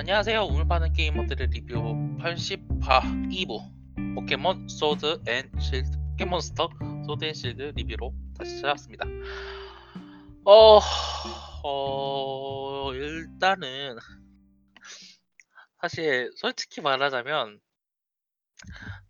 [0.00, 0.44] 안녕하세요.
[0.44, 1.74] 오늘 파는 게이머들의 리뷰
[2.20, 6.70] 80화 2부 포켓몬 소드 앤 실드 포켓몬스터
[7.06, 9.04] 소드 앤 실드 리뷰로 다시 찾아왔습니다.
[10.46, 10.80] 어,
[11.62, 13.98] 어 일단은
[15.82, 17.60] 사실 솔직히 말하자면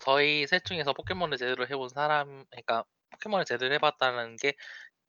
[0.00, 4.54] 저희 셋 중에서 포켓몬을 제대로 해본 사람, 그러니까 포켓몬을 제대로 해봤다는 게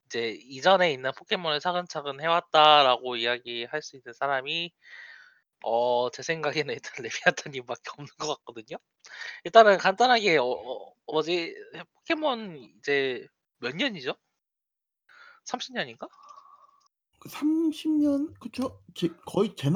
[0.05, 4.72] 이제 이전에 있는 포켓몬을 차근차근 해왔다라고 이야기할 수 있는 사람이
[5.64, 8.78] 어, 제 생각에는 일단 레비아타님밖에 없는 것 같거든요.
[9.44, 11.56] 일단은 간단하게 어, 어 뭐지
[11.96, 13.26] 포켓몬 이제
[13.58, 14.16] 몇 년이죠?
[15.46, 16.10] 30년인가?
[17.20, 18.82] 그 30년 그쵸?
[18.96, 19.70] 제, 거의 제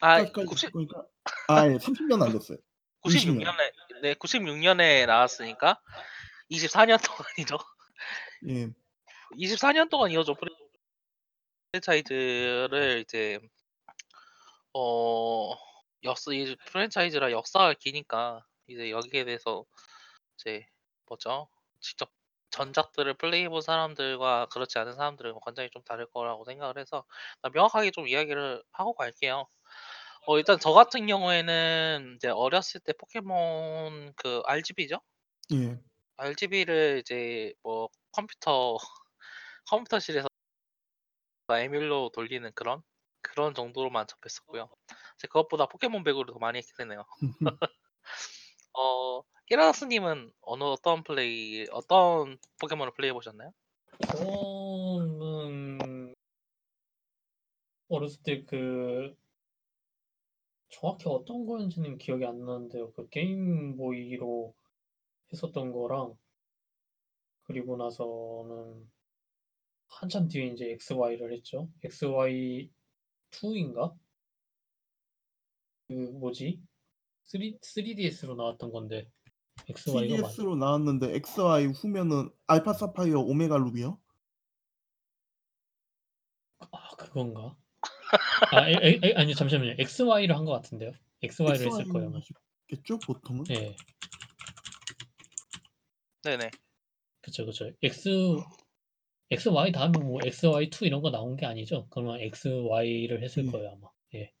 [0.00, 1.04] 아, 나이까지 90, 그러니까
[1.48, 2.58] 아 예, 30년 안 됐어요.
[3.04, 3.44] 20년.
[3.44, 5.78] 96년에 네, 96년에 나왔으니까
[6.50, 7.58] 24년 동안이죠.
[8.48, 8.70] 예.
[9.36, 10.34] 24년 동안 이어져
[11.72, 13.38] 프랜차이즈를 이제
[14.74, 15.54] 어
[16.04, 19.64] 역사 이 프랜차이즈라 역사가 기니까 이제 여기에 대해서
[20.38, 20.66] 이제
[21.06, 21.48] 뭐죠?
[21.80, 22.10] 직접
[22.50, 27.04] 전작들을 플레이해본 사람들과 그렇지 않은 사람들은 굉장히 좀 다를 거라고 생각을 해서
[27.54, 29.46] 명확하게 좀 이야기를 하고 갈게요.
[30.26, 35.00] 어 일단 저 같은 경우에는 이제 어렸을 때 포켓몬 그 RGB죠?
[35.52, 35.80] 예.
[36.18, 38.76] RGB를 이제 뭐 컴퓨터
[39.68, 40.28] 컴퓨터실에서
[41.50, 42.82] 에뮬로 돌리는 그런
[43.22, 44.68] 그런 정도로만 접했었고요.
[45.16, 47.04] 이제 그것보다 포켓몬 배구를 더 많이 했기 때문에요.
[48.78, 53.52] 어 히라스님은 어느 어떤 플레이 어떤 포켓몬을 플레이해 보셨나요?
[54.16, 56.14] 저는
[57.88, 59.14] 어렸을 때 그
[60.70, 62.92] 정확히 어떤 거였는지는 기억이 안 나는데요.
[62.92, 64.54] 그 게임보이로
[65.32, 66.16] 했었던 거랑
[67.42, 68.88] 그리고 나서는
[69.88, 71.68] 한참 뒤에 이제 XY를 했죠.
[71.84, 72.70] XY
[73.30, 73.94] 2인가?
[75.88, 76.60] 그 뭐지?
[77.24, 79.08] 3, 3DS로 나왔던 건데
[79.68, 83.98] XY가 맞 3DS로 나왔는데 XY 후면은 알파 사파이어 오메가 루비요?
[86.60, 87.56] 아 그건가?
[88.52, 89.74] 아 에, 에, 에, 아니 잠시만요.
[89.78, 90.92] XY를 한 것 같은데요.
[91.22, 92.12] XY를 했을 거예요.
[92.68, 93.44] 하셨겠죠 보통은?
[93.50, 93.76] 예,
[96.22, 96.50] 네네.
[97.22, 97.70] 그쵸 그쵸.
[97.82, 98.08] X
[99.30, 101.86] XY 다음에 뭐 XY2 이런 거 나온 게 아니죠?
[101.90, 103.50] 그러면 XY를 했을 예.
[103.50, 103.88] 거예요 아마.
[104.14, 104.32] 예.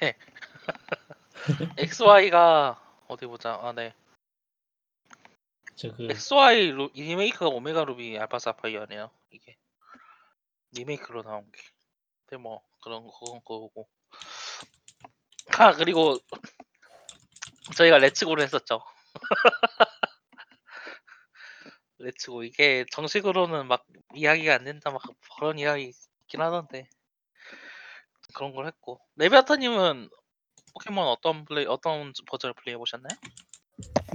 [0.00, 0.16] 네.
[1.76, 3.58] XY가 어디 보자.
[3.60, 3.92] 아 네.
[5.74, 9.10] 저그 XY 루, 리메이크가 오메가 루비 알파 사파이어네요.
[9.30, 9.56] 이게
[10.72, 11.60] 리메이크로 나온 게.
[12.26, 13.88] 근데 뭐 그런 거 그건 그거고.
[15.58, 16.18] 아 그리고
[17.76, 18.82] 저희가 레츠고를 했었죠.
[21.98, 23.84] 레츠고 이게 정식으로는 막
[24.14, 25.02] 이야기가 안 된다 막
[25.36, 25.92] 그런 이야기
[26.22, 26.88] 있긴 하던데
[28.34, 30.10] 그런 걸 했고 레비아타님은
[30.74, 33.16] 포켓몬 어떤 플레이 어떤 버전을 플레이해 보셨나요?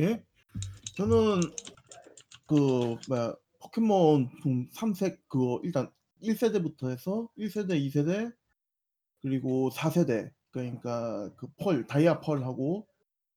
[0.01, 0.23] 예?
[0.95, 1.41] 저는
[2.47, 8.31] 그 뭐야 포켓몬 좀 3색 그거 일단 1세대부터 해서 1세대, 2세대
[9.21, 12.87] 그리고 4세대 그러니까 그 펄 다이아 펄하고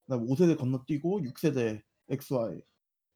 [0.04, 1.80] 그다음 5세대 건너뛰고 6세대
[2.10, 2.60] XY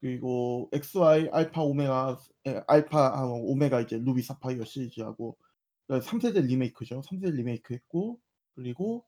[0.00, 5.36] 그리고 XY 알파 오메가 에, 알파하고 오메가 이제 루비 사파이어 시리즈하고
[5.88, 7.00] 3세대 리메이크죠.
[7.00, 8.20] 3세대 리메이크 했고
[8.54, 9.04] 그리고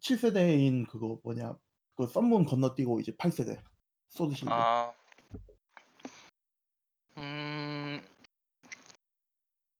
[0.00, 1.56] 7세대인 그거 뭐냐
[1.96, 3.60] 그 썸문 건너뛰고 이제 8세대
[4.08, 4.92] 소드 실드 아,
[7.18, 8.00] 음,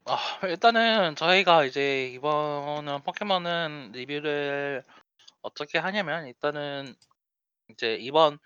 [0.05, 4.85] 아, 일단은 저희가 이제 이번은 포켓몬은 리뷰를
[5.43, 6.95] 어떻게 하냐면 일단은
[7.71, 8.39] 이제 이번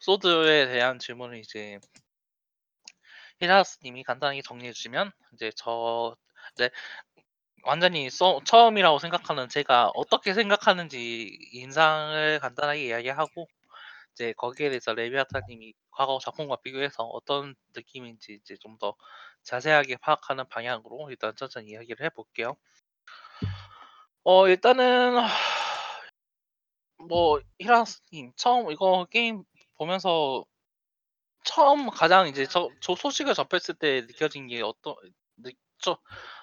[0.00, 1.78] 소드에 대한 질문을 이제
[3.40, 6.16] 히라스님이 간단하게 정리해 주시면 이제 저
[6.54, 6.70] 이제
[7.64, 13.48] 완전히 써, 처음이라고 생각하는 제가 어떻게 생각하는지 인상을 간단하게 이야기하고
[14.14, 18.94] 이제 거기에 대해서 레비아타님이 과거 작품과 비교해서 어떤 느낌인지 이제 좀 더
[19.44, 22.56] 자세하게 파악하는 방향으로 일단 천천히 이야기를 해볼게요.
[24.24, 25.14] 어 일단은
[27.08, 29.44] 뭐 히라스님 처음 이거 게임
[29.76, 30.44] 보면서
[31.44, 34.94] 처음 가장 이제 저, 저 소식을 접했을 때 느껴진 게 어떤
[35.36, 35.98] 느, 저,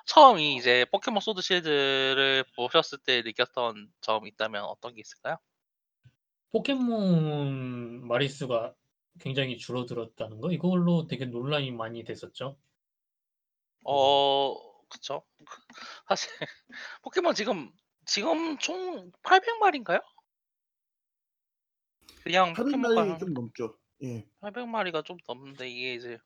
[0.05, 5.37] 처음 이 이제 포켓몬 소드 실드를 보셨을 때 느꼈던 점 있다면 어떤 게 있을까요?
[6.51, 8.75] 포켓몬 마리수가
[9.19, 12.57] 굉장히 줄어들었다는 거 이걸로 되게 논란이 많이 됐었죠.
[13.85, 14.55] 어
[14.89, 15.23] 그쵸
[16.07, 16.29] 사실
[17.01, 17.71] 포켓몬 지금
[18.05, 19.99] 지금 총 800마리인가요?
[22.23, 23.77] 그냥 800마리 포켓몬과 좀 넘죠.
[24.03, 24.27] 예.
[24.41, 26.17] 800마리가 좀 넘는데 이게 이제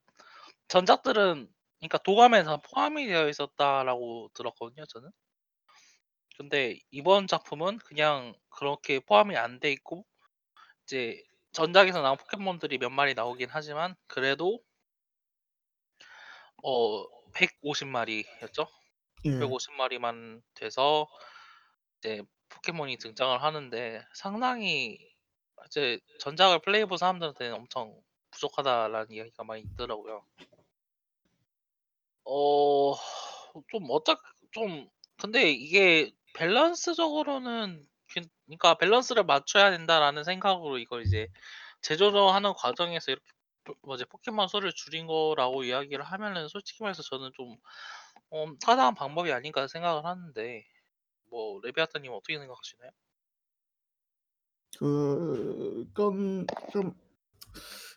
[0.70, 5.12] 전작들은 그러니까 도감에서 포함이 되어 있었다라고 들었거든요 저는
[6.38, 10.06] 근데 이번 작품은 그냥 그렇게 포함이 안 돼 있고
[10.86, 11.24] 이제
[11.54, 14.62] 전작에서 나온 포켓몬들이 몇 마리 나오긴 하지만 그래도
[16.64, 17.04] 어
[17.34, 18.68] 150마리였죠?
[19.26, 19.32] 예.
[19.40, 21.08] 150마리만 돼서
[22.00, 25.00] 이제 포켓몬이 등장을 하는데 상당히
[25.66, 28.00] 이제 전작을 플레이해본 사람들한테는 엄청
[28.32, 30.26] 부족하다라는 이야기가 많이 있더라고요.
[32.26, 32.94] 어,
[33.70, 34.20] 좀 어떻
[34.52, 41.28] 좀 근데 이게 밸런스적으로는 괜- 그러니까 밸런스를 맞춰야 된다라는 생각으로 이걸 이제
[41.82, 43.26] 재조정하는 과정에서 이렇게
[43.64, 47.58] 포- 뭐지 포켓몬 수를 줄인 거라고 이야기를 하면은 솔직히 말해서 저는 좀
[48.32, 50.66] 어, 타당한 방법이 아닌가 생각을 하는데
[51.32, 52.92] 뭐 레비아타님 어떻게 생각하시나요?
[54.80, 56.94] 그건 좀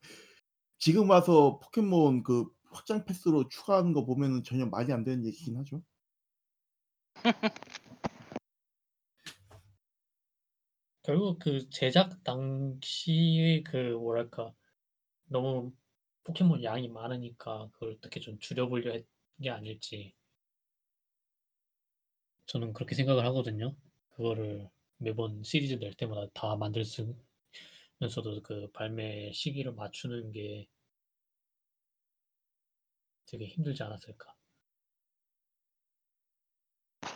[0.79, 5.81] 지금 와서 포켓몬 그 확장 패스로 추가하는 거 보면은 전혀 말이 안 되는 얘기긴 하죠.
[11.03, 14.53] 결국 그 제작 당시의 그 뭐랄까
[15.27, 15.73] 너무
[16.25, 19.05] 포켓몬 양이 많으니까 그걸 어떻게 좀 줄여보려 했
[19.41, 20.15] 게 아닐지
[22.47, 23.75] 저는 그렇게 생각을 하거든요.
[24.09, 30.67] 그거를 매번 시리즈 낼 때마다 다 만들 쓰면서도 그 발매 시기를 맞추는 게
[33.27, 34.33] 되게 힘들지 않았을까.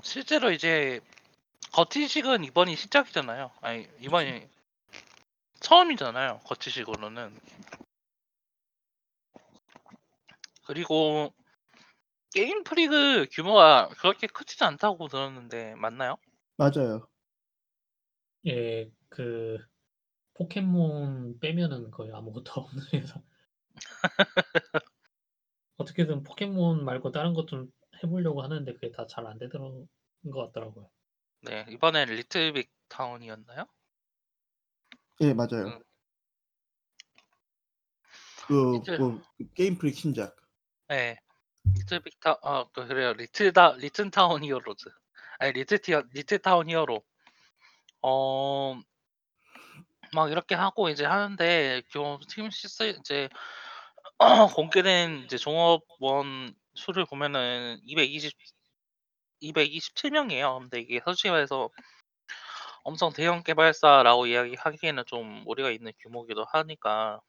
[0.03, 0.99] 실제로 이제
[1.73, 3.51] 거티식은 이번이 시작이잖아요.
[3.61, 4.47] 아니 이번이
[5.59, 6.39] 처음이잖아요.
[6.45, 7.39] 거티식으로는.
[10.65, 11.33] 그리고
[12.33, 16.17] 게임 프리그 규모가 그렇게 크지도 않다고 들었는데 맞나요?
[16.57, 17.10] 맞아요.
[18.47, 19.57] 예, 그
[20.33, 23.21] 포켓몬 빼면은 거의 아무것도 없는 회사.
[25.77, 27.71] 어떻게든 포켓몬 말고 다른 것 좀
[28.03, 29.87] 해보려고 하는데 그게 다 잘 안 되더라는
[30.31, 30.89] 것 같더라고요.
[31.41, 33.65] 네 이번엔 리틀빅 타운이었나요?
[35.21, 35.67] 예, 맞아요.
[35.67, 35.83] 음.
[38.47, 40.35] 그, 리틀- 그 게임 프릭 신작.
[40.87, 41.17] 네
[41.75, 44.89] 리틀빅 타, 아 그- 그래요 리틀다 리틀 타운 히어로즈.
[45.39, 47.03] 아니 리틀 티어 리틀 타운 히어로.
[48.01, 48.79] 어.
[50.13, 53.29] 막 이렇게 하고 이제 하는데 지금 팀 시스 이제
[54.55, 58.33] 공개된 이제 종업원 수를 보면은 220
[59.41, 60.59] 227명이에요.
[60.59, 61.69] 근데 이게 솔직히 말해서
[62.83, 67.19] 엄청 대형 개발사라고 이야기하기에는 좀 무리가 있는 규모이기도 하니까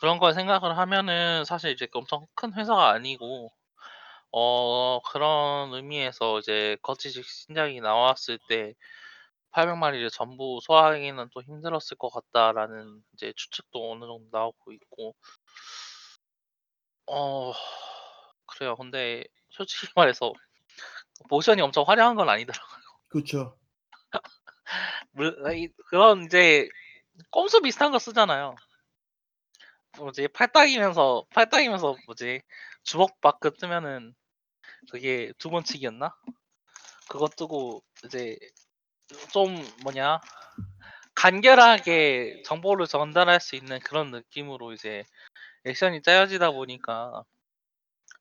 [0.00, 3.50] 그런 걸 생각을 하면은 사실 이제 엄청 큰 회사가 아니고
[4.38, 8.74] 어 그런 의미에서 이제 거치식 신작이 나왔을 때
[9.52, 15.14] 800 마리를 전부 소화하기는 또 힘들었을 것 같다라는 이제 추측도 어느 정도 나오고 있고
[17.06, 17.52] 어
[18.46, 18.76] 그래요.
[18.76, 20.32] 근데 솔직히 말해서
[21.30, 22.82] 모션이 엄청 화려한 건 아니더라고요.
[23.08, 23.58] 그렇죠.
[25.12, 26.68] 물 이 그런 이제
[27.30, 28.56] 꼼수 비슷한 거 쓰잖아요.
[29.98, 32.42] 뭐지 팔딱이면서 팔딱이면서 뭐지
[32.84, 34.14] 주먹바크 뜨면은
[34.90, 36.14] 그게 두 번 치기였나?
[37.08, 38.38] 그거 뜨고 이제
[39.32, 40.20] 좀 뭐냐
[41.14, 45.04] 간결하게 정보를 전달할 수 있는 그런 느낌으로 이제
[45.66, 47.24] 액션이 짜여지다 보니까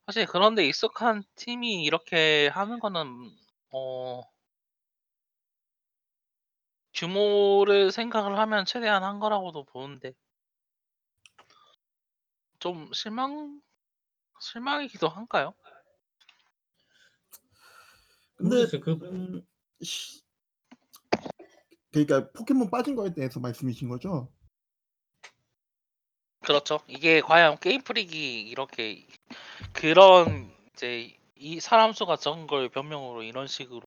[0.08, 3.06] 사실 그런 데 익숙한 팀이 이렇게 하는 거는
[3.72, 4.24] 어
[6.96, 10.14] 규모를 생각을 하면 최대한 한 거라고도 보는데
[12.60, 13.62] 좀 실망
[14.42, 15.54] 실망이기도 한가요?
[18.36, 18.82] 근데 모르겠어요.
[18.82, 19.42] 그 음,
[19.82, 20.22] 시...
[21.92, 24.32] 그러니까 포켓몬 빠진 거에 대해서 말씀이신 거죠?
[26.44, 26.80] 그렇죠.
[26.88, 29.08] 이게 과연 게임 프릭이 이렇게
[29.74, 33.82] 그런 이제 이 사람 수가 적은 걸 변명으로 이런 식으로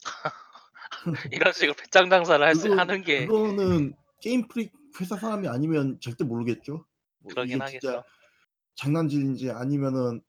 [1.32, 5.98] 이런 식으로 배짱 장사를 할 수 그거- 하는 게 그거는 게임 프릭 회사 사람이 아니면
[6.00, 6.86] 절대 모르겠죠.
[7.18, 7.80] 뭐 그러긴 이게 하겠죠.
[7.80, 8.04] 진짜
[8.76, 10.22] 장난질인지 아니면은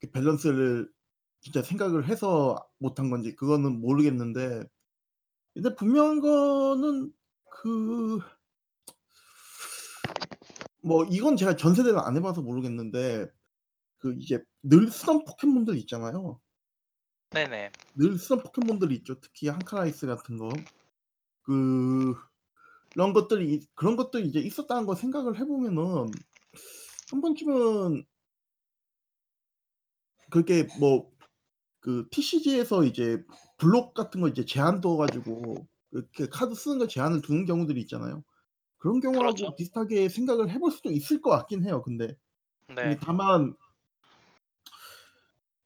[0.00, 0.92] 그 밸런스를
[1.44, 4.64] 진짜 생각을 해서 못한 건지 그거는 모르겠는데
[5.54, 7.12] 근데 분명한 거는
[7.50, 8.18] 그
[10.84, 13.26] 뭐 이건 제가 전 세대를 안 해봐서 모르겠는데
[13.98, 16.40] 그 이제 늘 쓰던 포켓몬들 있잖아요.
[17.30, 17.72] 네네.
[17.96, 19.18] 늘 쓰던 포켓몬들이 있죠.
[19.18, 20.50] 특히 한카라이스 같은 거.
[21.42, 22.14] 그
[22.92, 26.10] 그런 것들이 이- 그런 것들이 이제 있었다는 거 생각을 해보면은
[27.10, 28.04] 한 번쯤은
[30.30, 31.10] 그렇게 뭐
[31.84, 33.22] 그 TCG에서 이제
[33.58, 38.24] 블록 같은 거 이제 제한 둬 가지고 이렇게 카드 쓰는 거 제한을 두는 경우들이 있잖아요.
[38.78, 39.54] 그런 경우하고 그렇죠.
[39.54, 41.82] 비슷하게 생각을 해볼 수도 있을 것 같긴 해요.
[41.82, 42.06] 근데
[42.68, 42.74] 네.
[42.74, 43.54] 근데 다만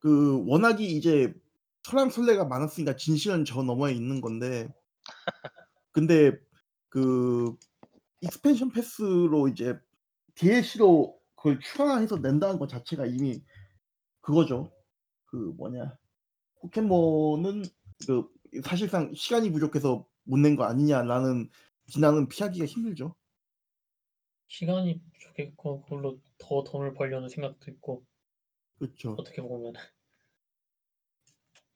[0.00, 1.32] 그 워낙이 이제
[1.84, 4.68] 설왕설래가 많았으니까 진실은 저 너머에 있는 건데
[5.92, 6.32] 근데
[6.88, 7.54] 그
[8.22, 9.78] expansion pass로 이제
[10.34, 13.40] DLC로 그걸 추가해서 낸다는 것 자체가 이미
[14.20, 14.72] 그거죠.
[15.26, 15.96] 그 뭐냐
[16.60, 17.64] 포켓몬은
[18.06, 18.28] 그
[18.64, 21.48] 사실상 시간이 부족해서 못 낸 거 아니냐라는
[21.86, 23.14] 비난은 피하기가 힘들죠.
[24.48, 28.04] 시간이 부족했고 그걸로 더 돈을 벌려는 생각도 있고
[28.78, 29.12] 그렇죠.
[29.18, 29.74] 어떻게 보면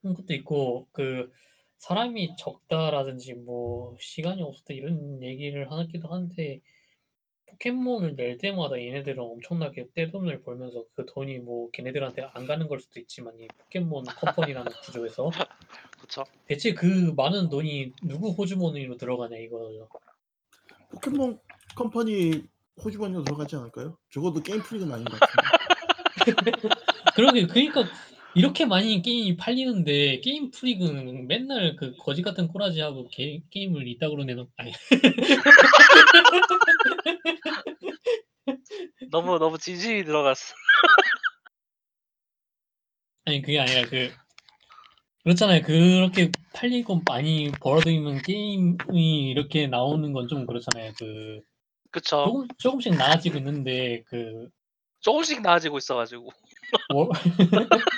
[0.00, 1.30] 그런 것도 있고 그
[1.78, 6.60] 사람이 적다라든지 뭐 시간이 없었다 이런 얘기를 하기도 한데
[7.52, 12.98] 포켓몬을 낼 때마다 얘네들은 엄청나게 떼돈을 벌면서 그 돈이 뭐 걔네들한테 안 가는 걸 수도
[13.00, 15.30] 있지만 이 포켓몬 컴퍼니라는 구조에서
[16.00, 16.24] 그쵸?
[16.46, 19.88] 대체 그 많은 돈이 누구 호주머니로 들어가냐 이거죠.
[20.90, 21.38] 포켓몬
[21.76, 22.42] 컴퍼니
[22.82, 23.98] 호주머니로 들어가지 않을까요?
[24.10, 25.52] 적어도 게임 프리는 아닌 것 같은데.
[27.14, 27.84] 그러게 그러니까
[28.34, 34.24] 이렇게 많이 게임이 팔리는데 게임 프릭은 맨날 그 거지 같은 꼬라지 하고 게, 게임을 이따구로
[34.24, 34.72] 내놓 아니
[39.10, 40.54] 너무 너무 진심이 들어갔어.
[43.24, 44.10] 아니 그게 아니라 그
[45.24, 45.62] 그렇잖아요.
[45.62, 50.92] 그렇게 팔리고 많이 벌어들이면 게임이 이렇게 나오는 건 좀 그렇잖아요.
[50.98, 51.40] 그
[51.92, 52.24] 그쵸?
[52.26, 54.48] 조금 조금씩 나아지고 있는데 그
[55.00, 56.28] 조금씩 나아지고 있어가지고.
[56.94, 57.08] 월-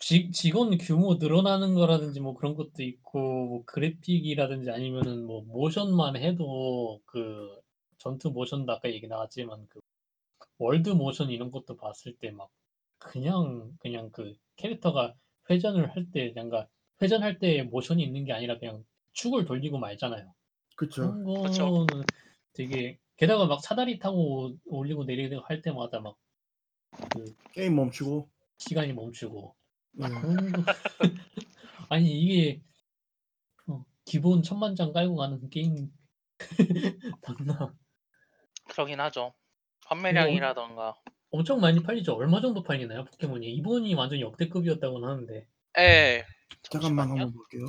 [0.00, 7.00] 지, 직원 규모 늘어나는 거라든지 뭐 그런 것도 있고 뭐 그래픽이라든지 아니면은 뭐 모션만 해도
[7.06, 7.48] 그
[8.04, 9.80] 전투 모션도 아까 얘기 나왔지만 그
[10.58, 12.50] 월드 모션 이런 것도 봤을 때 막
[12.98, 15.14] 그냥 그냥 그 캐릭터가
[15.50, 16.68] 회전을 할 때 뭔가
[17.02, 20.34] 회전할 때 모션이 있는 게 아니라 그냥 축을 돌리고 말잖아요.
[20.76, 21.02] 그렇죠.
[21.02, 21.64] 그런 그쵸.
[21.64, 22.04] 거는
[22.54, 26.16] 되게 게다가 막 사다리 타고 올리고 내리고 할 때마다 막
[27.52, 28.28] 게임 멈추고.
[28.58, 29.54] 시간이 멈추고
[29.92, 30.08] 네.
[31.88, 32.62] 아니 이게
[33.66, 35.92] 어, 기본 천만 장 깔고 가는 게임
[37.26, 37.74] 맞나?
[38.74, 39.32] 그러긴 하죠.
[39.86, 40.94] 판매량이라던가.
[41.30, 42.14] 엄청 많이 팔리죠.
[42.14, 43.52] 얼마 정도 팔리나요 포켓몬이?
[43.54, 45.46] 이번이 완전 역대급이었다고는 하는데
[45.78, 46.24] 예.
[46.62, 47.22] 잠깐만 잠시만요.
[47.22, 47.66] 한번 볼게요.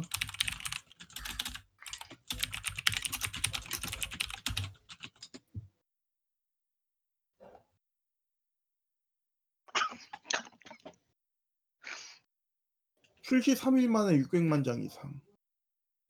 [13.22, 15.20] 출시 3일 만에 600만 장 이상.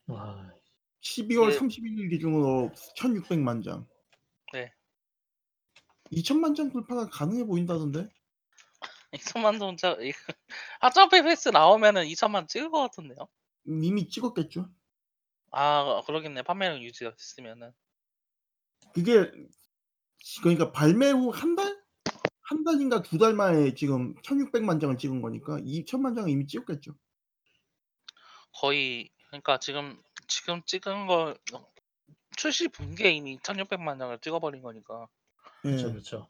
[0.07, 0.51] 와
[1.01, 3.87] 12월 이게- 31일 기준으로 1,600만 장.
[6.15, 6.21] 네.
[6.21, 8.09] 2천만 장 돌파가 가능해 보인다던데?
[9.13, 9.95] 2천만 동자
[10.81, 13.27] 하점페 패스 나오면은 2천만 찍을 것 같은데요.
[13.65, 14.69] 이미 찍었겠죠.
[15.51, 16.41] 아 그러겠네.
[16.43, 17.71] 판매량 유지가 됐으면은.
[18.93, 19.31] 그게
[20.41, 21.83] 그러니까 발매 후 한 달?
[22.47, 26.95] 한 달인가 두 달 만에 지금 1,600만 장을 찍은 거니까 2천만 장은 이미 찍었겠죠.
[28.59, 31.35] 거의 그러니까 지금 지금 찍은 거
[32.37, 35.24] 출시 분기에 이미 1,600만 장을 찍어버린 거니까 예.
[35.65, 36.27] 그렇죠 그렇죠.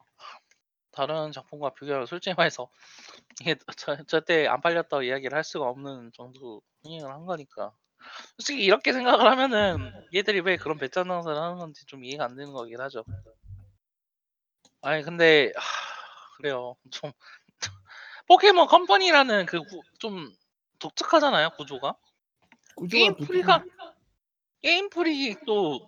[0.91, 2.69] 다른 작품과 비교하면 솔직히 말해서
[3.41, 7.73] 이게 저, 절대 안 팔렸다고 이야기를 할 수가 없는 정도 흥행을 한 거니까.
[8.37, 12.53] 솔직히 이렇게 생각을 하면은 얘들이 왜 그런 배짱 장사를 하는 건지 좀 이해가 안 되는
[12.53, 13.03] 거긴 하죠.
[14.81, 16.75] 아니 근데 하, 그래요.
[16.91, 17.11] 좀
[18.27, 19.59] 포켓몬 컴퍼니라는 그
[19.99, 20.31] 좀
[20.79, 21.95] 독특하잖아요 구조가.
[22.75, 23.65] 구조가 게임 독특한- 프리가
[24.61, 25.87] 게임 프릭도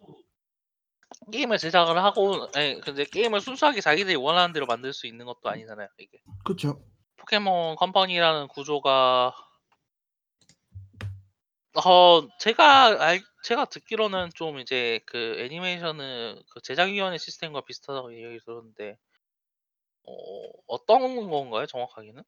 [1.32, 5.88] 게임을 제작을 하고 예, 근데 게임을 순수하게 자기들이 원하는 대로 만들 수 있는 것도 아니잖아요
[5.98, 6.82] 이게 그렇죠.
[7.18, 9.34] 포켓몬 컴퍼니라는 구조가
[11.86, 18.98] 어 제가 알 제가 듣기로는 좀 이제 그 애니메이션은 그 제작위원회 시스템과 비슷하다고 얘기 들었는데
[20.04, 20.12] 어
[20.68, 22.24] 어떤 건가요 정확하게는?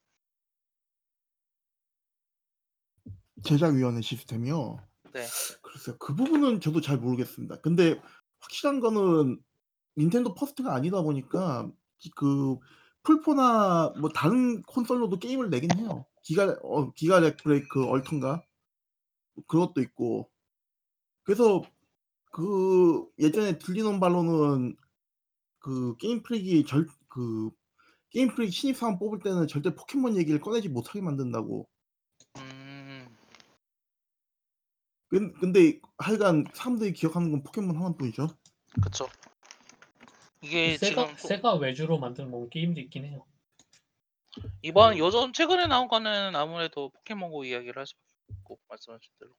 [3.44, 4.78] 제작위원회 시스템이요.
[5.14, 5.26] 네.
[5.62, 5.98] 글쎄요.
[5.98, 7.62] 그 부분은 저도 잘 모르겠습니다.
[7.62, 8.00] 근데
[8.40, 9.42] 확실한 거는
[9.98, 12.58] 닌텐도 first가 아니다 보니까 기- 그
[13.04, 16.06] 플포나 뭐 다른 콘솔로도 게임을 내긴 해요.
[16.24, 18.44] 기가 어, 기가 렉 브레이크 얼턴가
[19.48, 20.30] 그것도 있고
[21.24, 21.62] 그래서
[22.32, 24.76] 그 예전에 들리는 바로는
[25.60, 27.52] 그 게임 프릭이 절 그
[28.12, 31.68] 게임 프릭 신입사원 뽑을 때는 절대 포켓몬 얘기를 꺼내지 못하게 만든다고.
[32.38, 33.08] 음.
[35.10, 38.28] 근- 근데 하여간 사람들이 기억하는 건 포켓몬 하나뿐이죠.
[38.82, 39.08] 그쵸.
[40.42, 43.26] 이게 세가 지금 또 세가 외주로 만든 뭐 게임도 있긴 해요.
[44.62, 44.98] 이번 음.
[45.00, 48.06] 요즘 최근에 나온 거는 아무래도 포켓몬고 이야기를 할 수밖에
[48.44, 49.34] 없고 말씀하신 대로.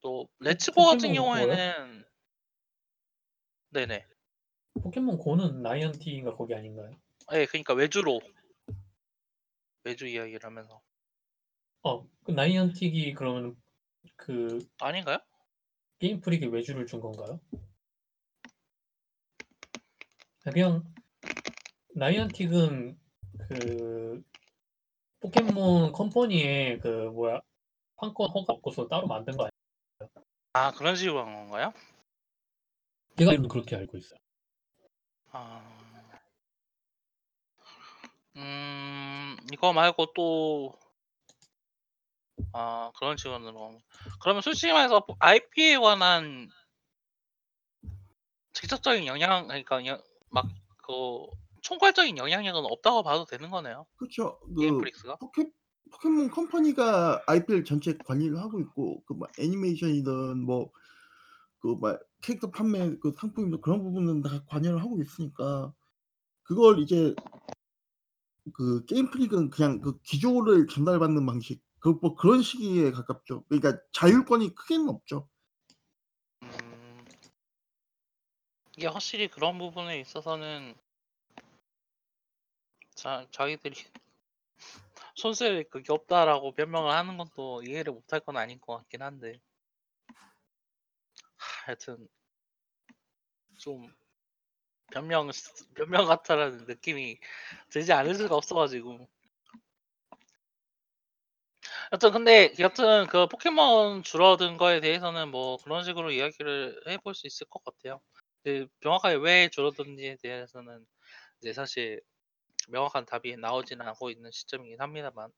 [0.00, 1.46] 또 레츠고 같은 포켓몬 고요?
[1.46, 2.04] 경우에는
[3.70, 4.06] 네네.
[4.82, 6.90] 포켓몬 고는 라이언티가 거기 아닌가요?
[7.32, 8.20] 예, 그러니까 외주로
[9.84, 10.80] 외주 이야기를 하면서
[11.82, 13.56] 어, 그 나이언틱이 그러면
[14.16, 15.18] 그 아닌가요?
[15.98, 17.40] 게임 프릭에 외주를 준 건가요?
[20.40, 20.84] 그냥
[21.94, 22.98] 나이언틱은
[23.48, 24.22] 그
[25.20, 27.40] 포켓몬 컴퍼니의 그 뭐야
[27.96, 30.24] 판권 허가 없고서 따로 만든 거 아니에요?
[30.52, 31.72] 아 그런 식으로 한 건가요?
[33.16, 34.18] 제가 그렇게 알고 있어요.
[35.32, 35.78] 아...
[38.36, 40.78] 음 이거 말고 또
[42.52, 43.78] 아 그런 지원으로
[44.20, 46.48] 그러면 솔직히 말해서 IP에 관한
[48.52, 49.80] 직접적인 영향 그러니까
[50.30, 51.26] 막그
[51.62, 53.86] 총괄적인 영향력은 없다고 봐도 되는 거네요.
[53.96, 54.38] 그렇죠.
[54.58, 55.16] 게임 그 프릭스가.
[55.20, 55.48] 포켓
[55.90, 60.70] 포켓몬 컴퍼니가 IP를 전체 관리를 하고 있고 그뭐 애니메이션이든 뭐
[61.60, 65.72] 그 막 캐릭터 판매 그 상품이든 그런 부분은 다 관여를 하고 있으니까
[66.44, 67.14] 그걸 이제
[68.54, 73.44] 그 게임 프릭은 그냥 그 기조를 전달받는 방식 그 뭐 그런 시기에 가깝죠.
[73.48, 75.28] 그러니까 자율권이 크게는 없죠.
[76.42, 77.04] 음.
[78.76, 80.74] 이게 확실히 그런 부분에 있어서는
[82.94, 83.74] 자 자기들이
[85.16, 89.40] 손쓸 그게 없다라고 변명을 하는 건 또 이해를 못할 건 아닌 것 같긴 한데.
[91.36, 92.08] 하여튼
[93.58, 93.92] 좀
[94.92, 95.30] 변명
[95.74, 97.18] 변명 같다라는 느낌이
[97.70, 99.08] 들지 않을 수가 없어 가지고.
[101.92, 107.46] 여튼 근데 여튼 그 포켓몬 줄어든 거에 대해서는 뭐 그런 식으로 이야기를 해볼 수 있을
[107.46, 108.00] 것 같아요.
[108.44, 110.86] 그 명확하게 왜 줄어든지에 대해서는
[111.40, 112.00] 이제 사실
[112.68, 115.30] 명확한 답이 나오지는 않고 있는 시점이긴 합니다만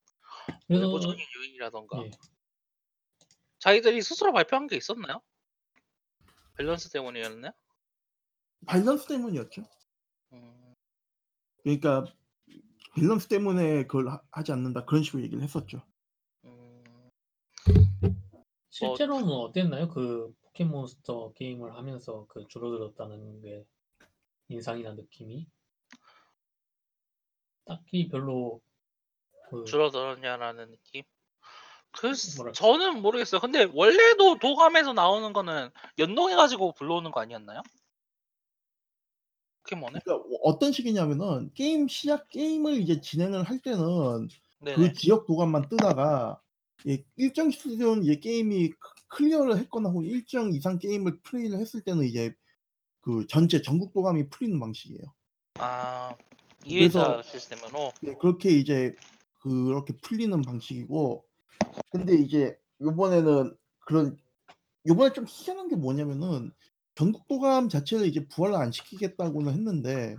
[0.67, 2.11] 그래서 외부적인 요인이라든가 예.
[3.59, 5.23] 자기들이 스스로 발표한 게 있었나요?
[6.57, 7.53] 밸런스 때문이었나요?
[8.67, 9.63] 밸런스 때문이었죠.
[10.33, 10.75] 음.
[11.63, 12.05] 그러니까
[12.97, 15.83] 밸런스 때문에 그걸 하 하지 않는다 그런 식으로 얘기를 했었죠.
[18.87, 18.89] 음.
[18.89, 19.89] 실제로는 어땠나요?
[19.89, 23.65] 그 포켓몬스터 게임을 하면서 그 줄어들었다는 게
[24.49, 25.47] 인상이나 느낌이?
[27.65, 28.61] 딱히 별로
[29.49, 31.03] 그 줄어들었냐라는 느낌?
[31.93, 32.53] 글 뭐랄까.
[32.53, 33.41] 저는 모르겠어요.
[33.41, 37.63] 근데 원래도 도감에서 나오는 거는 연동해 가지고 불러오는 거 아니었나요?
[39.65, 40.01] 포켓몬을?
[40.05, 44.29] 그러니까 어떤 식이냐면은 게임 시작 게임을 이제 진행을 할 때는
[44.61, 44.77] 네네.
[44.77, 46.41] 그 지역 도감만 뜨다가
[46.89, 48.77] 예 일정 수준 이제 게임이 크
[49.09, 52.35] 클리어를 했거나 혹은 일정 이상 게임을 플레이를 했을 때는 이제
[53.01, 55.03] 그 전체 전국 도감이 풀리는 방식이에요.
[55.59, 56.15] 아.
[56.63, 57.93] 그래서 시스템으로?
[58.03, 58.95] 네 그렇게 이제
[59.41, 61.25] 그렇게 풀리는 방식이고
[61.91, 64.19] 근데 이제 요번에는 그런
[64.87, 66.53] 요번에 좀 희한한 게 뭐냐면은
[66.95, 70.17] 전국 도감 자체를 이제 부활을 안 시키겠다고는 했는데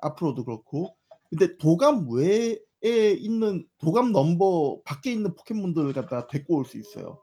[0.00, 0.96] 앞으로도 그렇고
[1.30, 7.22] 근데 도감 외에 있는 도감 넘버 밖에 있는 포켓몬들을 갖다가 데리고 올 수 있어요.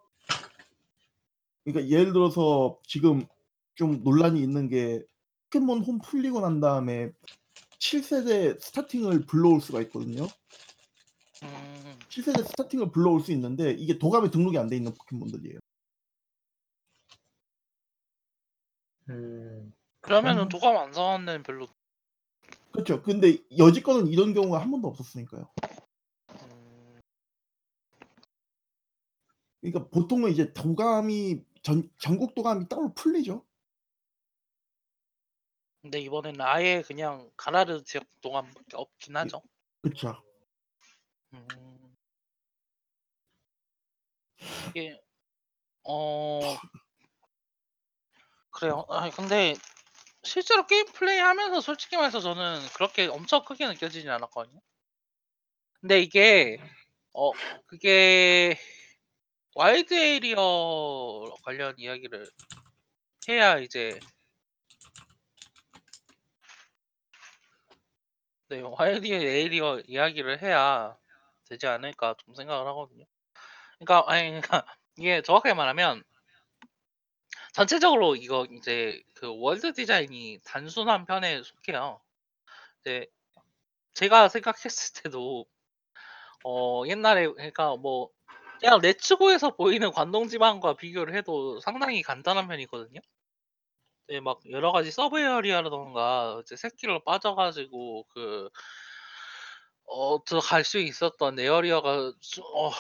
[1.63, 3.25] 그러니까 예를 들어서 지금
[3.75, 5.03] 좀 논란이 있는 게
[5.45, 7.11] 포켓몬 홈 풀리고 난 다음에
[7.79, 10.27] 7 세대 스타팅을 불러올 수가 있거든요.
[11.43, 11.99] 음.
[12.09, 15.59] 7 세대 스타팅을 불러올 수 있는데 이게 도감에 등록이 안 돼 있는 포켓몬들이에요.
[19.09, 19.73] 음.
[20.01, 20.49] 그러면은 음.
[20.49, 21.67] 도감 안 사는 데는 별로
[22.71, 23.01] 그쵸.
[23.01, 25.49] 근데 여지껏은 이런 경우가 한 번도 없었으니까요.
[26.29, 27.01] 음.
[29.61, 33.45] 그러니까 보통은 이제 도감이 전 전국 도감이 따로 풀리죠.
[35.81, 39.41] 근데 이번에는 아예 그냥 가나르 지역 도감밖에 없긴 하죠.
[39.81, 40.15] 그쵸.
[41.33, 41.47] 음.
[44.69, 44.99] 이게
[45.83, 46.39] 어
[48.51, 48.85] 그래요.
[48.89, 49.55] 아니 근데
[50.23, 54.59] 실제로 게임 플레이하면서 솔직히 말해서 저는 그렇게 엄청 크게 느껴지진 않았거든요.
[55.79, 56.57] 근데 이게
[57.13, 57.31] 어
[57.67, 58.57] 그게
[59.55, 62.29] Wild Area 관련 이야기를
[63.29, 63.99] 해야 이제
[68.49, 70.97] 네 Wild Area 이야기를 해야
[71.49, 73.05] 되지 않을까 좀 생각을 하거든요.
[73.79, 74.65] 그러니까 아니 그러니까
[74.97, 76.03] 이게 정확하게 말하면
[77.53, 82.01] 전체적으로 이거 이제 그 world 디자인이 단순한 편에 속해요.
[82.81, 83.07] 이제
[83.95, 85.45] 제가 생각했을 때도
[86.43, 88.09] 어 옛날에 그러니까 뭐
[88.59, 92.99] 그냥 Let's Go에서 보이는 관동 지방과 비교를 해도 상당히 간단한 편이거든요.
[94.07, 98.49] 네 막 여러 가지 sub area라든가 이제 새끼로 빠져 가지고 그
[99.85, 102.71] 어 들어갈 수 있었던 area가 수 어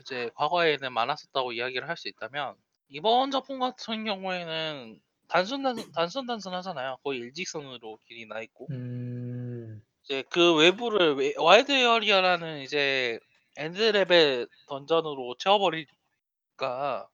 [0.00, 2.56] 이제 과거에는 많았었다고 이야기를 할 수 있다면
[2.88, 6.98] 이번 작품 같은 경우에는 단순 단순 단순 단순하잖아요.
[7.04, 8.68] 거의 일직선으로 길이 나 있고.
[8.70, 9.82] 음.
[10.04, 13.18] 이제 그 외부를 웨 와일드 에어리어라는 이제
[13.56, 17.08] end level dungeon으로 채워버리니까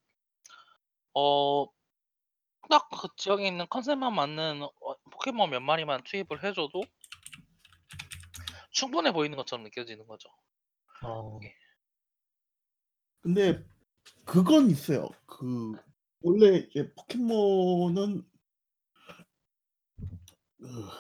[1.15, 1.67] 어
[2.71, 6.83] 딱 그 지역에 있는 컨셉만 맞는 어 포켓몬 몇 마리만 투입을 해 줘도
[8.71, 10.29] 충분해 보이는 것처럼 느껴지는 거죠.
[11.05, 11.39] 어.
[11.43, 11.55] 예.
[13.21, 13.65] 근데
[14.25, 15.09] 그건 있어요.
[15.27, 15.75] 그
[16.23, 18.23] 원래 이제 포켓몬은
[20.63, 20.93] 으그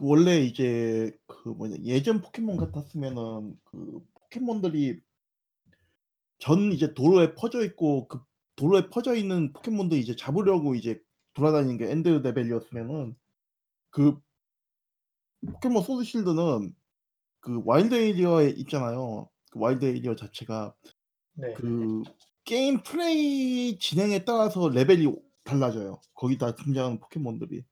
[0.00, 5.00] 원래 이제 그 뭐냐 예전 포켓몬 같았으면은 그 포켓몬들이
[6.38, 8.20] 전 이제 도로에 퍼져 있고 그
[8.56, 11.00] 도로에 퍼져 있는 포켓몬들 이제 잡으려고 이제
[11.34, 13.16] 돌아다니는 게 end level이었으면은
[13.90, 14.18] 그
[15.46, 16.74] 포켓몬 소드 실드는
[17.40, 19.28] 그 Wild Area에 있잖아요.
[19.50, 20.74] 그 Wild Area 자체가
[21.34, 21.52] 네.
[21.54, 22.02] 그
[22.44, 25.12] 게임 플레이 진행에 따라서 레벨이
[25.44, 26.00] 달라져요.
[26.14, 27.64] 거기다 등장하는 포켓몬들이.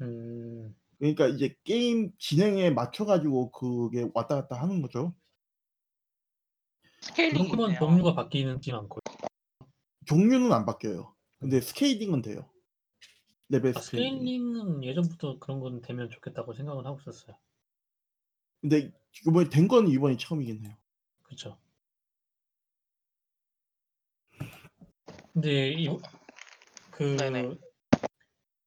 [0.00, 0.74] 음.
[0.98, 5.14] 그러니까 이제 게임 진행에 맞춰 가지고 그게 왔다 갔다 하는 거죠.
[7.18, 7.78] 있네요.
[7.78, 9.00] 종류가 바뀌는지 않고요.
[10.06, 11.14] 종류는 안 바뀌어요.
[11.38, 12.48] 근데 scaling은 돼요.
[13.48, 14.18] 레벨 아 scaling이.
[14.18, 17.36] 스케일링은 예전부터 그런 건 되면 좋겠다고 생각은 하고 있었어요.
[18.60, 18.92] 근데
[19.26, 20.76] 이번에 된 건 이번이 처음이긴 해요.
[21.24, 21.58] 그쵸.
[25.34, 25.88] 근데 이
[27.12, 27.44] 네네.
[27.44, 27.58] 그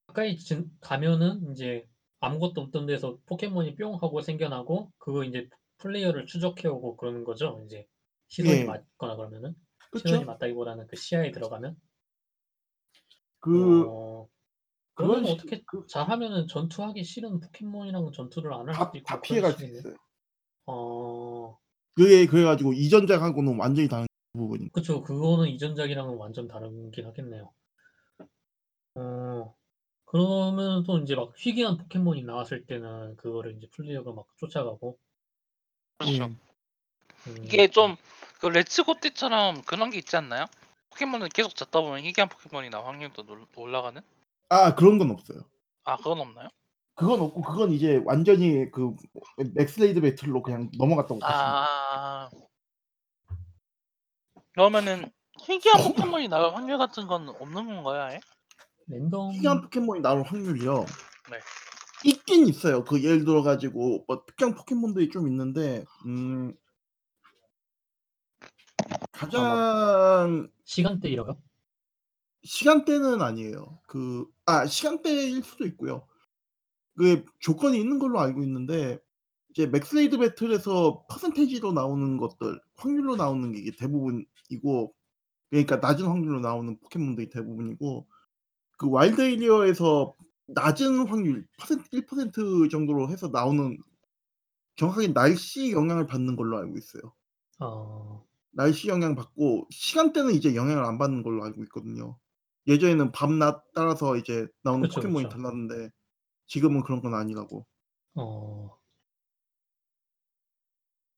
[0.07, 1.87] 가까이 진 가면은 인제
[2.19, 7.59] 아무것도 없던 데서 포켓몬이 뿅 하고 생겨나고 그거 인제 플레이어를 추적해 오고 그러는 거죠?
[7.61, 7.87] 인제
[8.29, 8.65] 시선이 예.
[8.65, 9.55] 맞거나 그러면은?
[9.93, 10.25] 시선이 그쵸.
[10.25, 11.77] 맞다기보다는 그 시야에 들어가면?
[13.39, 14.27] 그 어.
[14.95, 19.21] 그러면 식 어떻게 그 잘하면은 전투하기 싫은 포켓몬이랑은 전투를 안 할 다 수도 있고 다뭐
[19.21, 19.65] 피해 그런 갈 수.
[19.71, 19.95] 있어요.
[20.67, 21.57] 어.
[21.95, 25.01] 그게 그래 가지고 이전작하고는 완전히 다른 부분이 그쵸.
[25.01, 27.51] 그거는 이전작이랑은 완전 다르긴 하겠네요.
[28.95, 29.55] 어.
[30.05, 34.97] 그러면은 또 인제 막 희귀한 포켓몬이 나왔을 때는 그거를 인제 플레이어가 막 쫓아가고
[35.97, 36.29] 그렇죠.
[37.27, 37.41] 예.
[37.43, 37.71] 이게 음.
[37.71, 40.45] 좀그 레츠고 때처럼 그런 게 있지 않나요?
[40.91, 44.01] 포켓몬을 계속 잡다 보면 희귀한 포켓몬이 나올 확률도 놀 올라가는?
[44.49, 45.39] 아 그런 건 없어요.
[45.83, 46.47] 아 그건 없나요?
[46.95, 48.95] 그건 없고 그건 이제 완전히 그
[49.53, 51.53] Max Raid Battle로 그냥 넘어갔다고 보시면 돼요.
[51.55, 52.29] 아.
[54.55, 55.11] 그러면은
[55.43, 58.19] 희귀한 포켓몬이 나올 확률 같은 건 없는 건가요 아예?
[58.87, 60.85] 랜덤 희귀한 포켓몬이 나올 확률이요?
[61.29, 61.39] 네.
[62.05, 62.83] 있긴 있어요.
[62.83, 66.53] 그 예를 들어 가지고 뭐 특정 포켓몬들이 좀 있는데 음
[69.11, 71.37] 가장 시간대 이런가요?
[72.43, 73.79] 시간대는 아니에요.
[73.87, 76.07] 그 아 시간대일 수도 있고요.
[76.95, 78.99] 그게 조건이 있는 걸로 알고 있는데
[79.55, 84.93] 이제 Max Raid Battle에서 퍼센티지로 나오는 것들 확률로 나오는 게 대부분이고
[85.49, 88.05] 그러니까 낮은 확률로 나오는 포켓몬들이 대부분이고
[88.77, 90.13] 그 Wild Area에서
[90.47, 93.77] 낮은 확률 퍼센트 1% 정도로 해서 나오는
[94.75, 97.13] 정확하게 날씨 영향을 받는 걸로 알고 있어요.
[97.61, 98.25] 어.
[98.51, 102.17] 날씨 영향 받고 시간대는 이제 영향을 안 받는 걸로 알고 있거든요.
[102.67, 105.37] 예전에는 밤낮 따라서 이제 나오는 그쵸, 포켓몬이 그쵸.
[105.37, 105.91] 달랐는데
[106.47, 107.65] 지금은 그런 건 아니라고.
[108.15, 108.77] 어.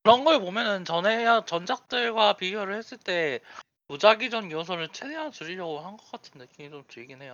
[0.07, 3.41] 그런 걸 보면은 전에 전작들과 비교를 했을 때
[3.89, 7.33] 무작위적 요소를 최대한 줄이려고 한 것 같은 느낌이 좀 들긴 해요.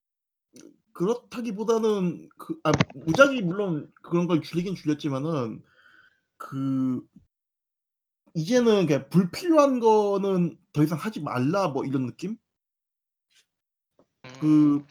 [0.94, 5.62] 그렇다기보다는 그 아 무작위 물론 그런 걸 줄이긴 줄였지만은
[6.38, 7.08] 그
[8.34, 12.38] 이제는 그냥 '불필요한 거는 더 이상 하지 말라.' 뭐 이런 느낌?
[14.40, 14.88] 그 음.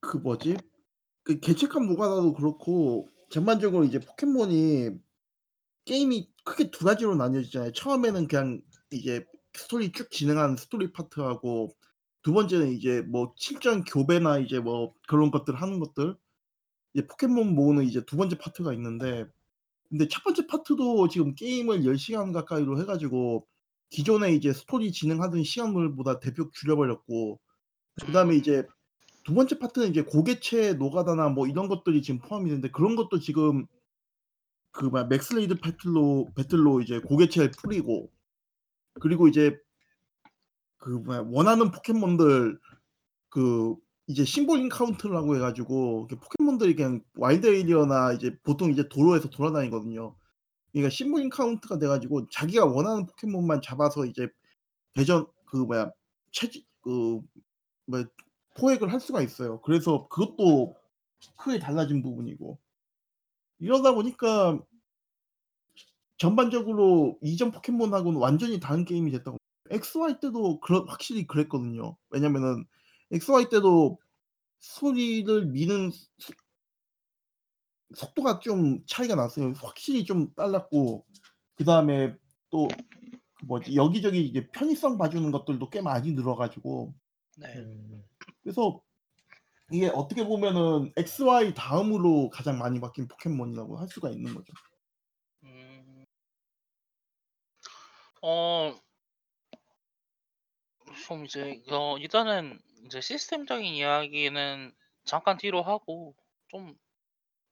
[0.00, 0.56] 그 뭐지?
[1.24, 4.90] 그 개체값 노가다도 그렇고 전반적으로 이제 포켓몬이
[5.88, 7.72] 게임이 크게 두 가지로 나뉘어지잖아요.
[7.72, 8.60] 처음에는 그냥
[8.92, 9.24] 이제
[9.54, 11.74] 스토리 쭉 진행하는 스토리 파트하고
[12.22, 16.14] 두 번째는 이제 뭐 실전 교배나 이제 뭐 그런 것들 하는 것들.
[16.92, 19.24] 이제 포켓몬 모으는 이제 두 번째 파트가 있는데
[19.88, 23.46] 근데 첫 번째 파트도 지금 게임을 10 시간 가까이로 해 가지고
[23.88, 27.40] 기존에 이제 스토리 진행하던 시간들보다 대폭 줄여 버렸고
[28.04, 28.38] 그다음에 음.
[28.38, 28.66] 이제
[29.24, 33.66] 두 번째 파트는 이제 고개체 노가다나 뭐 이런 것들이 지금 포함이 되는데 그런 것도 지금
[34.72, 38.10] 그 뭐야 Max Raid Battle로 battle로 이제 고개체를 뿌리고
[39.00, 39.58] 그리고 이제
[40.78, 42.58] 그 원하는 포켓몬들
[43.30, 43.76] 그
[44.06, 50.16] 이제 symbol encounter라고 해 가지고 이렇게 포켓몬들이 그냥 Wild Area나 이제 보통 이제 도로에서 돌아다니거든요.
[50.72, 54.28] 그러니까 symbol encounter가 돼 가지고 자기가 원하는 포켓몬만 잡아서 이제
[54.94, 55.90] 대전 그 뭐야
[56.32, 57.20] 채집 그
[57.86, 58.04] 뭐야
[58.56, 59.60] 포획을 할 수가 있어요.
[59.62, 60.74] 그래서 그것도
[61.36, 62.58] 크게 달라진 부분이고.
[63.58, 64.60] 이러다 보니까
[66.16, 69.38] 전반적으로 이전 포켓몬하고는 완전히 다른 게임이 됐다고
[69.70, 71.96] XY 때도 그런 확실히 그랬거든요.
[72.10, 72.64] 왜냐면은
[73.12, 73.98] XY 때도
[74.60, 76.08] 스토리를 미는 스
[77.94, 79.52] 속도가 좀 차이가 났어요.
[79.56, 81.06] 확실히 좀 빨랐고
[81.54, 82.14] 그 다음에
[82.50, 82.74] 또그
[83.44, 86.94] 뭐지 여기저기 이제 편의성 봐주는 것들도 꽤 많이 늘어 가지고
[87.36, 87.54] 네.
[87.56, 88.04] 음.
[88.42, 88.80] 그래서
[89.70, 94.52] 이게 어떻게 보면은 XY 다음으로 가장 많이 바뀐 포켓몬이라고 할 수가 있는 거죠.
[95.44, 96.04] 음.
[98.22, 98.74] 어.
[101.06, 106.14] 좀 이제 어 일단은 이제 시스템적인 이야기는 잠깐 뒤로 하고
[106.48, 106.74] 좀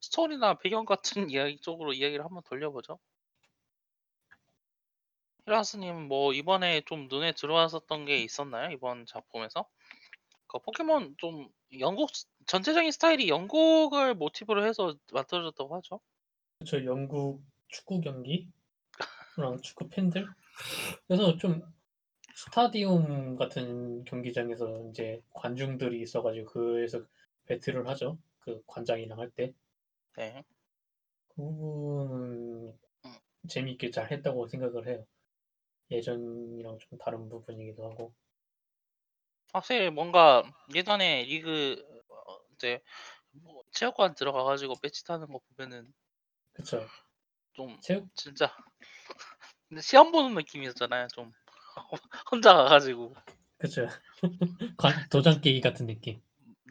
[0.01, 2.99] 스토리나 배경 같은 이야기 쪽으로 이야기를 한번 돌려보죠.
[5.45, 8.71] 히라스님 뭐 이번에 좀 눈에 들어왔었던 게 있었나요?
[8.71, 9.65] 이번 작품에서?
[10.47, 12.09] 그 포켓몬 좀 영국
[12.45, 15.99] 전체적인 스타일이 영국을 모티브로 해서 만들어졌다고 하죠.
[16.59, 18.51] 그쵸 영국 축구 경기랑
[19.61, 20.27] 축구 팬들
[21.07, 21.61] 그래서 좀
[22.33, 27.01] 스타디움 같은 경기장에서 이제 관중들이 있어가지고 그에서
[27.47, 28.17] 배틀을 하죠.
[28.39, 29.53] 그 관장이랑 할 때.
[30.17, 30.43] 네.
[31.29, 32.77] 그 부분은
[33.47, 35.05] 재미있게 잘 했다고 생각을 해요.
[35.89, 38.13] 예전이랑 좀 다른 부분이기도 하고.
[39.57, 40.43] 확실히 뭔가
[40.73, 42.79] 예전에 리그 어 이제
[43.31, 45.93] 뭐 체육관 들어가 가지고 배치 타는 거 보면은
[46.53, 46.85] 그쵸.
[47.53, 48.55] 좀 체육 진짜
[49.69, 51.07] 근데 시험 보는 느낌이었잖아요.
[51.09, 51.31] 좀
[52.31, 53.15] 혼자 가 가지고.
[53.57, 53.87] 그쵸.
[54.77, 56.21] 관 도장 깨기 같은 느낌.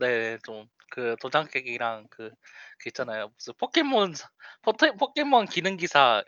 [0.01, 0.39] 네.
[0.45, 2.31] 좀 그 도장 깨기랑 그
[2.79, 3.29] 그 있잖아요.
[3.29, 4.15] 무슨 포켓몬
[4.63, 6.23] 포테 포켓몬 기능 기사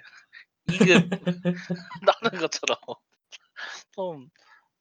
[0.66, 1.08] 2급
[2.02, 2.76] 나오는 것처럼
[3.92, 4.28] 좀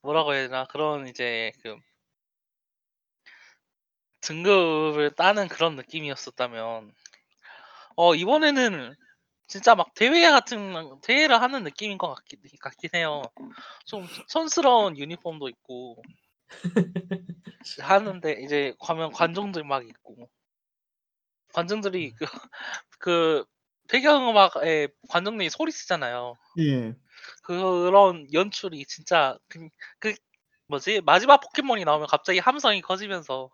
[0.07, 1.75] 뭐라고 해야 되나 그런 이제 그
[4.21, 6.93] 등급을 따는 그런 느낌이었었다면
[7.95, 8.95] 어 이번에는
[9.47, 13.23] 진짜 막 대회 같은 대회를 하는 느낌인 것 같긴 같긴 해요.
[13.85, 16.01] 좀 촌스러운 유니폼도 있고
[17.81, 20.29] 하는데 이제 가면 관중들 막 있고
[21.53, 22.25] 관중들이 그
[22.99, 23.45] 그
[23.89, 26.35] 배경음악에 관중들이 소리 치잖아요.
[26.59, 26.95] 예.
[27.43, 30.15] 그런 연출이 진짜 그 그
[30.67, 33.49] 뭐지 마지막 포켓몬이 나오면 갑자기 함성이 커지면서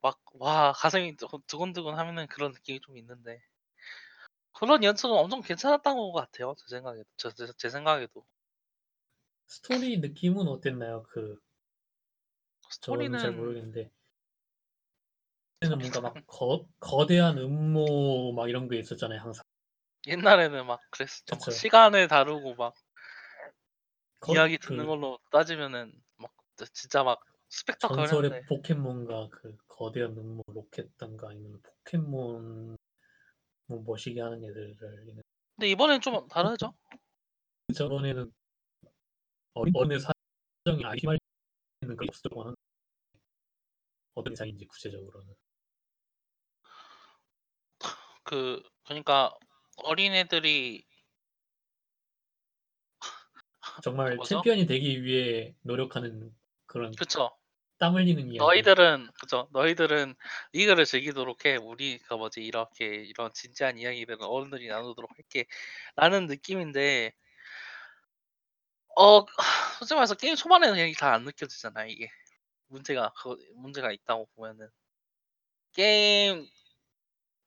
[0.00, 3.40] 막 와 가슴이 두근 두근두근하는 그런 느낌이 좀 있는데
[4.52, 6.54] 그런 연출은 엄청 괜찮았던 것 같아요.
[6.58, 8.26] 제 생각에도 저 제 제 생각에도.
[9.48, 11.02] 스토리 느낌은 어땠나요?
[11.08, 11.40] 그
[12.80, 13.90] 저는 잘 스토리는 모르겠는데
[15.60, 19.44] 그때는 뭔가 막 거 거대한 음모 막 이런 게 있었잖아요, 항상.
[20.06, 21.36] 옛날에는 막 그랬었죠.
[21.36, 21.50] 막 그쵸.
[21.50, 22.74] 시간을 다루고 막거
[24.28, 31.30] 이야기 듣는 그 걸로 따지면은 막진 진짜 막 스펙타클했는데 전설의 포켓몬과 그 거대한 음모 로켓단가
[31.30, 32.76] 아니면 포켓몬
[33.66, 34.76] 뭐 머시기 하는 애들을
[35.56, 36.74] 근데 이번엔 좀 다르죠?
[37.74, 38.32] 저번에는
[39.54, 42.54] 어린 어린애 사정이 아이 휘말리는 그런 없었던
[44.14, 45.34] 어떤 이상인지 구체적으로는.
[48.22, 49.32] 그 그러니까
[49.76, 50.84] 어린애들이
[53.82, 54.36] 정말 그 뭐죠?
[54.36, 56.34] 챔피언이 되기 위해 노력하는
[56.66, 57.30] 그런 그쵸.
[57.78, 58.38] 땀 흘리는 이야기.
[58.38, 59.48] 너희들은 그죠.
[59.52, 60.14] 너희들은
[60.52, 61.56] 리그를 즐기도록 해.
[61.56, 67.12] 우리가 뭐지 이렇게 이런 진지한 이야기들은 어른들이 나누도록 할게.'라는 느낌인데
[68.98, 69.24] 어
[69.78, 72.08] 솔직히 말해서 게임 초반에는 그냥 잘안 느껴지잖아요, 이게.
[72.68, 74.68] 문제가 그 문제가 있다고 보면은.
[75.72, 76.46] 게임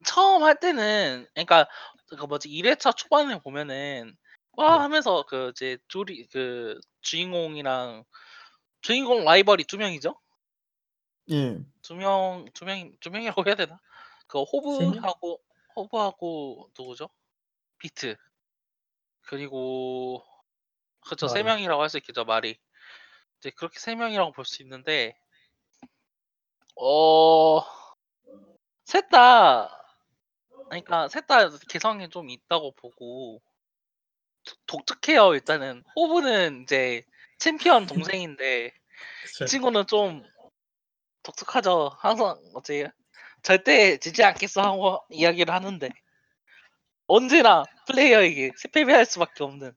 [0.05, 1.67] 처음 할 때는 그러니까
[2.17, 4.15] 그 뭐지 1 회차 초반에 보면은
[4.53, 4.79] 와 네.
[4.79, 8.03] 하면서 그 이제 둘이 그 주인공이랑
[8.81, 10.19] 주인공 라이벌이 2 명이죠?
[11.29, 11.63] 예.
[11.81, 13.79] 2명2 명이 2 명이라고 해야 되나?
[14.63, 15.07] 그세 명?
[15.07, 15.41] 호브하고
[15.75, 17.09] 호브하고 누구죠?
[17.79, 18.17] 비트.
[19.21, 20.23] 그리고
[21.01, 21.27] 그쵸.
[21.27, 21.43] 3 마리.
[21.43, 22.59] 명이라고 할 수 있겠죠, 마리.
[23.39, 25.17] 이제 그렇게 3 명이라고 볼 수 있는데
[26.75, 27.61] 어
[28.85, 29.78] 셋 다
[30.69, 33.41] 그러니까 셋 다 개성이 좀 있다고 보고
[34.67, 35.84] 독 독특해요, 일단은.
[35.95, 37.03] 호브는 이제
[37.38, 37.86] 챔피언
[38.17, 38.71] 동생인데
[39.23, 39.45] 이.
[39.45, 40.23] 친구는 좀
[41.23, 41.91] 독특하죠.
[41.99, 42.88] 항상 뭐지
[43.43, 45.89] "절대 지지 않겠어." 하고 이야기를 하는데
[47.08, 49.73] 언제나 플레이어에게 패배할 수밖에 없는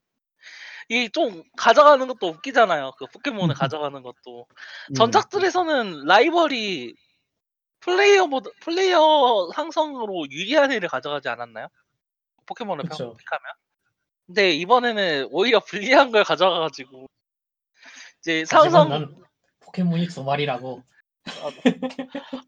[0.90, 4.46] 이 좀 가져가는 것도 웃기잖아요, 그 포켓몬을 가져가는 것도.
[4.90, 4.94] 예.
[4.94, 6.94] 전작들에서는 라이벌이
[7.82, 11.68] 플레이어보다 플레이어 상성으로 유리한 애를 가져가지 않았나요?
[12.46, 13.16] 포켓몬을 평 그쵸.
[13.18, 13.42] 픽하면?
[14.26, 17.08] 근데 이번에는 오히려 불리한 걸 가져가 가지고
[18.20, 19.16] 이제 하지만 상성 나는
[19.60, 20.82] 포켓몬이 2 마리라고.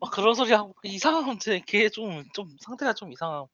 [0.01, 3.47] 막 그런 소리 하고 이상한 제걔좀좀 상태가 좀 이상함.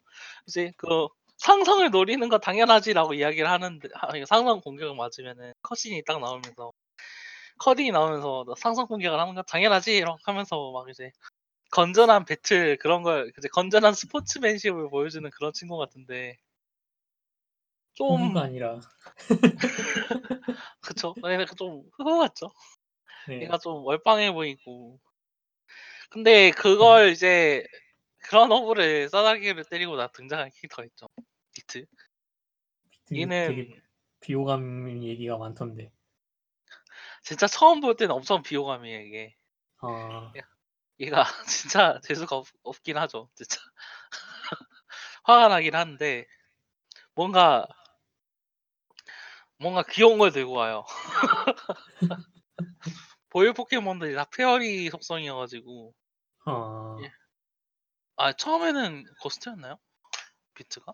[0.48, 6.20] 이제 그 "상성을 노리는 건 당연하지."라고 이야기를 하는데 아 이거 상성 공격을 맞으면은 컷신이 딱
[6.20, 6.72] 나오면서
[7.60, 11.10] 커딩이 나오면서 "너 상성 공격을 하는 건 당연하지." 이러고 하면서 막 이제
[11.70, 16.38] 건전한 배틀 그런 걸 이제 건전한 스포츠맨십을 보여주는 그런 친구 같은데
[17.94, 18.80] 좀 아니라
[20.80, 21.14] 그쵸.
[21.24, 22.52] 얘는 좀 흐흐 같죠.
[23.28, 23.42] 네.
[23.42, 24.98] 얘가 좀 월빵해 보이고.
[26.10, 27.64] 근데 그걸 이제
[28.18, 31.08] 그런 허브를 싸다기를 때리고 나 등장한 캐릭터가 있죠.
[31.52, 31.86] 비트.
[33.06, 33.80] 되게, 얘는 되게
[34.20, 35.92] 비호감 얘기가 많던데.
[37.22, 39.36] 진짜 처음 볼 때는 엄청 비호감이에요 이게.
[39.82, 40.32] 아,
[41.00, 43.28] 얘가 진짜 재수가 없, 없긴 하죠.
[43.34, 43.58] 진짜
[45.24, 46.26] 화가 나긴 한데
[47.14, 47.66] 뭔가
[49.58, 50.84] 뭔가 귀여운 걸 들고 와요.
[53.30, 55.94] 보일 포켓몬들이 다 fairy 속성이어가지고
[56.46, 57.12] 아, 예.
[58.16, 59.78] 아 처음에는 ghost였나요?
[60.54, 60.92] 비트가?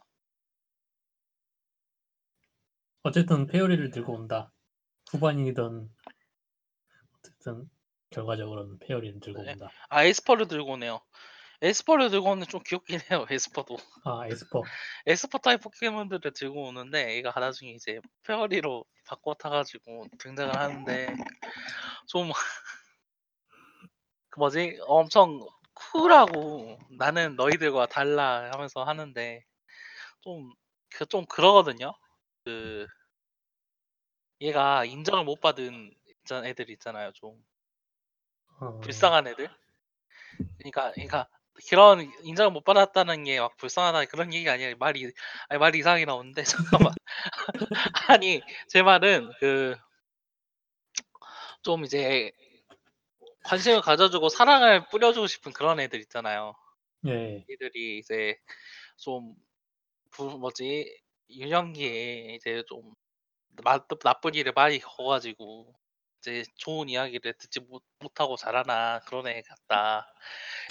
[3.02, 4.52] 어쨌든 fairy를 들고 온다.
[5.10, 5.88] 후반이든
[7.18, 7.70] 어쨌든
[8.16, 9.52] 결과적으로는 fairy를 들고 네.
[9.52, 9.70] 온다.
[9.90, 11.00] 아 esper를 들고 오네요.
[11.62, 13.26] esper를 들고 오는 좀 귀엽긴 해요.
[13.32, 14.62] esper도 아, esper.
[15.06, 21.08] esper 타입 포켓몬들을 들고 오는데 얘가 나중에 이제 fairy로 바꿔 타가지고 등장을 하는데
[22.08, 22.32] 좀
[24.30, 25.40] 그 뭐지 엄청
[25.74, 29.42] 쿨하고 나는 너희들과 달라 하면서 하는데
[30.22, 30.52] 좀
[30.90, 31.94] 그 좀 그러거든요.
[32.44, 32.86] 그
[34.40, 35.94] 얘가 인정을 못 받은
[36.44, 37.12] 애들 있잖아요.
[37.12, 37.44] 좀
[38.60, 39.48] 어, 불쌍한 애들.
[40.58, 41.28] 그러니까 그러니까
[41.68, 45.10] 그런 인정을 못 받았다는 게 막 불쌍하다 그런 얘기가 아니라 말이
[45.48, 46.42] 아니 말이 이상하게 나오는데
[46.90, 46.92] 잠깐만.
[48.08, 49.76] 아니 제 말은 그
[51.62, 52.32] 좀 이제
[53.44, 56.54] 관심을 가져주고 사랑을 뿌려주고 싶은 그런 애들 있잖아요.
[57.06, 57.44] 예.
[57.50, 58.36] 애들이 이제
[58.96, 59.34] 좀
[60.10, 62.94] 부, 뭐지 유년기에 이제 좀
[63.64, 65.74] 마, 나쁜 일을 많이 겪어가지고
[66.32, 70.06] 이제 좋은 이야기를 듣지 못, 못하고 자라나 그런 애 같다.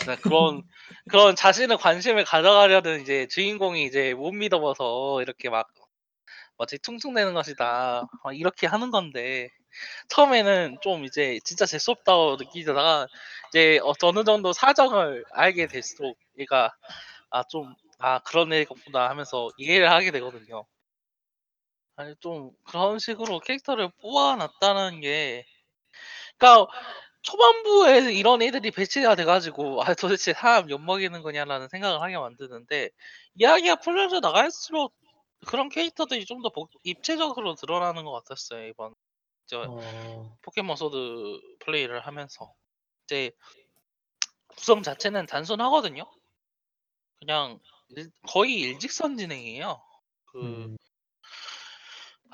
[0.04, 0.64] 그러니까 그런
[1.08, 5.68] 그런 자신의 관심을 가져가려는 이제 주인공이 이제 못 믿어봐서 이렇게 막
[6.58, 8.08] 뭐지 퉁퉁대는 것이다.
[8.24, 9.50] 막 이렇게 하는 건데
[10.10, 13.08] 처음에는 좀 이제 진짜 재수없다고 느끼다가
[13.50, 16.74] 이제 어- 어느 정도 사정을 알게 될수록 얘가
[17.32, 20.66] 아좀아 그런 애구나 하면서 이해를 하게 되거든요.
[21.98, 25.46] 아니 좀 그런 식으로 캐릭터를 뽑아놨다는 게
[26.38, 26.72] 그러니까
[27.22, 32.90] 초반부에 이런 애들이 배치가 돼가지고 아 도대체 사람 엿먹이는 거냐라는 생각을 하게 만드는데
[33.36, 34.94] 이야기가 풀려져 나갈수록
[35.48, 36.52] 그런 캐릭터들이 좀 더
[36.84, 38.94] 입체적으로 드러나는 것 같았어요 이번
[39.48, 40.98] 저 어, 포켓몬 소드
[41.60, 42.54] 플레이를 하면서
[43.06, 43.32] 이제
[44.56, 46.10] 구성 자체는 단순하거든요.
[47.20, 49.82] 그냥 일- 거의 일직선 진행이에요.
[50.26, 50.78] 그 음,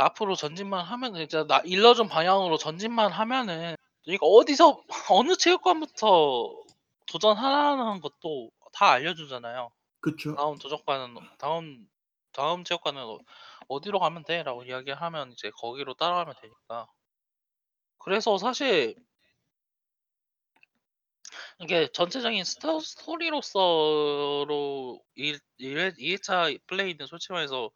[0.01, 6.63] 앞으로 전진만 하면 이제 나 일러준 방향으로 전진만 하면은 그러니까 어디서 어느 체육관부터
[7.07, 9.71] 도전하라는 것도 다 알려주잖아요.
[9.99, 10.35] 그쵸.
[10.35, 11.87] 다음 도전관은 다음
[12.33, 13.19] 다음 체육관은 어-
[13.67, 16.87] 어디로 가면 돼라고 이야기하면 이제 거기로 따라가면 되니까.
[17.99, 18.95] 그래서 사실
[21.59, 23.39] 이게 전체적인 스토, 스토리로서로
[25.15, 27.69] 1, 2회차 플레이는 솔직히 말해서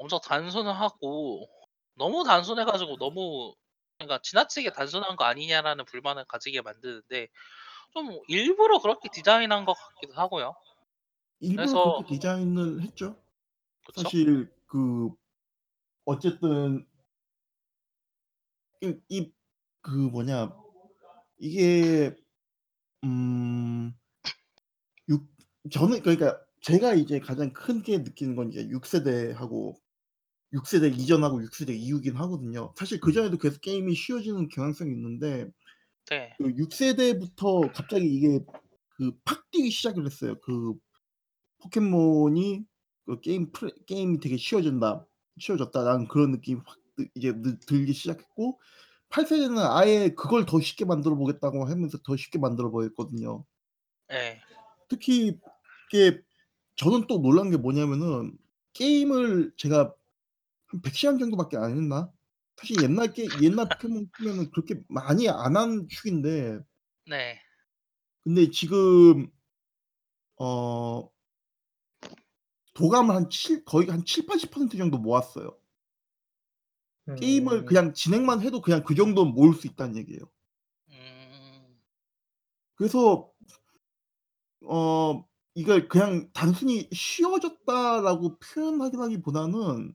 [0.00, 1.46] 엄청 단순하고
[1.94, 3.54] 너무 단순해가지고 너무
[3.98, 7.28] 그러니까 지나치게 단순한 거 아니냐라는 불만을 가지게 만드는데
[7.92, 10.54] 좀 일부러 그렇게 디자인한 것 같기도 하고요.
[11.40, 13.14] 일부러 그래서 그렇게 디자인을 했죠.
[13.86, 14.02] 그쵸?
[14.02, 15.10] 사실 그
[16.06, 16.86] 어쨌든
[18.80, 19.32] 이, 이-
[19.82, 20.50] 그 뭐냐
[21.38, 22.16] 이게
[23.04, 23.92] 음
[25.10, 25.26] 육,
[25.70, 29.78] 저는 그러니까 제가 이제 가장 크게 느끼는 건 이제 6세대하고
[30.52, 32.72] 6세대 이전하고 6세대 이후긴 하거든요.
[32.76, 35.50] 사실 그 전에도 계속 게임이 쉬워지는 경향성이 있는데
[36.10, 36.34] 네.
[36.38, 38.40] 그 6세대부터 갑자기 이게
[38.96, 40.36] 그 팍 뛰기 시작을 했어요.
[40.42, 40.74] 그
[41.62, 42.64] 포켓몬이
[43.06, 45.06] 그 게임 플레, 게임이 되게 쉬워진다,
[45.38, 48.60] 쉬워졌다라는 그런 느낌이 확 드- 이제 느- 들기 시작했고
[49.08, 53.44] 8세대는 아예 그걸 더 쉽게 만들어 보겠다고 하면서 더 쉽게 만들어 버렸거든요.
[54.08, 54.40] 네.
[54.88, 55.38] 특히
[55.92, 56.20] 이게
[56.76, 58.36] 저는 또 놀란 게 뭐냐면은
[58.72, 59.92] 게임을 제가 한
[60.82, 62.10] 100시간 정도밖에 안 했나?
[62.56, 66.60] 사실 옛날 게 옛날 포켓몬 치면은 그렇게 많이 안 한 축인데
[67.06, 67.40] 네.
[68.24, 69.30] 근데 지금
[70.38, 71.10] 어
[72.74, 75.56] 도감을 한 7 거의 한 7-80% 정도 모았어요.
[77.14, 80.22] 게임을 음, 그냥 진행만 해도 그냥 그 정도는 모을 수 있다는 얘기예요.
[80.90, 81.80] 음,
[82.74, 83.32] 그래서
[84.62, 89.94] 어 이걸 그냥 단순히 쉬워졌다라고 표현하기보다는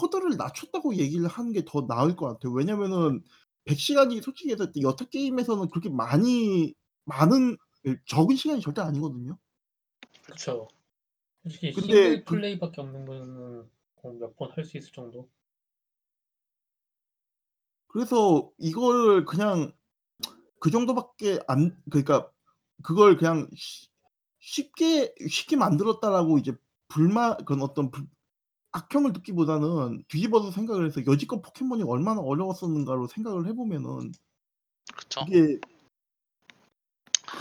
[0.00, 2.52] 허들을 낮췄다고 얘기를 하는 게 더 나을 것 같아요.
[2.52, 3.22] 왜냐면은
[3.64, 6.74] 100 시간이 솔직히 해서 여타 게임에서는 그렇게 많이
[7.06, 9.38] 많은 예 적은 시간이 절대 아니거든요.
[10.26, 10.68] 그쵸.
[11.42, 13.70] 솔직히 근데 싱글 그 플레이밖에 없는 거는
[14.20, 15.30] 몇 번 할 수 있을 정도.
[17.88, 19.72] 그래서 이거를 그냥
[20.60, 22.30] 그 정도밖에 안 그러니까
[22.82, 23.88] 그걸 그냥 쉬
[24.40, 26.54] 쉽게 쉽게 만들었다라고 이제
[26.88, 28.06] 불만 그런 어떤 불
[28.74, 34.12] 악평을 듣기보다는 뒤집어서 생각을 해서 여지껏 포켓몬이 얼마나 어려웠었는가로 생각을 해 보면은
[34.92, 35.24] 그쵸.
[35.28, 35.60] 이게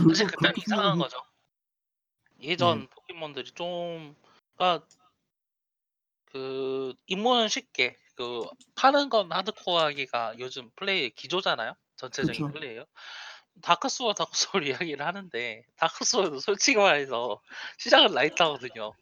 [0.07, 1.17] 사실 그걸 그냥 그렇게 이상한 생각을 해 거죠.
[2.41, 2.87] 예전 네.
[2.87, 4.15] 포켓몬들이 좀
[4.55, 4.85] 그러니까
[6.25, 8.43] 그 입문은 쉽게 그
[8.75, 11.73] 파는 건 하드코어하기가 요즘 플레이의 기조잖아요.
[11.95, 12.53] 전체적인 그쵸.
[12.53, 12.85] 플레이요.
[13.63, 17.41] 다크 소울, 다크 소울 이야기를 하는데 다크 소울도 솔직히 말해서
[17.79, 18.93] 시작은 light하거든요.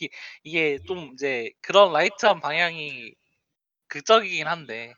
[0.00, 0.08] 이게
[0.44, 3.14] 이게 좀 이제 그런 light한 방향이
[3.88, 4.94] 극적이긴 한데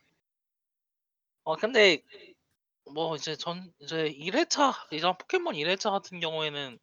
[1.44, 1.98] 어 근데
[2.94, 6.78] 뭐 이제 전 이제 1회차 이전 포켓몬 1회차 같은 경우에는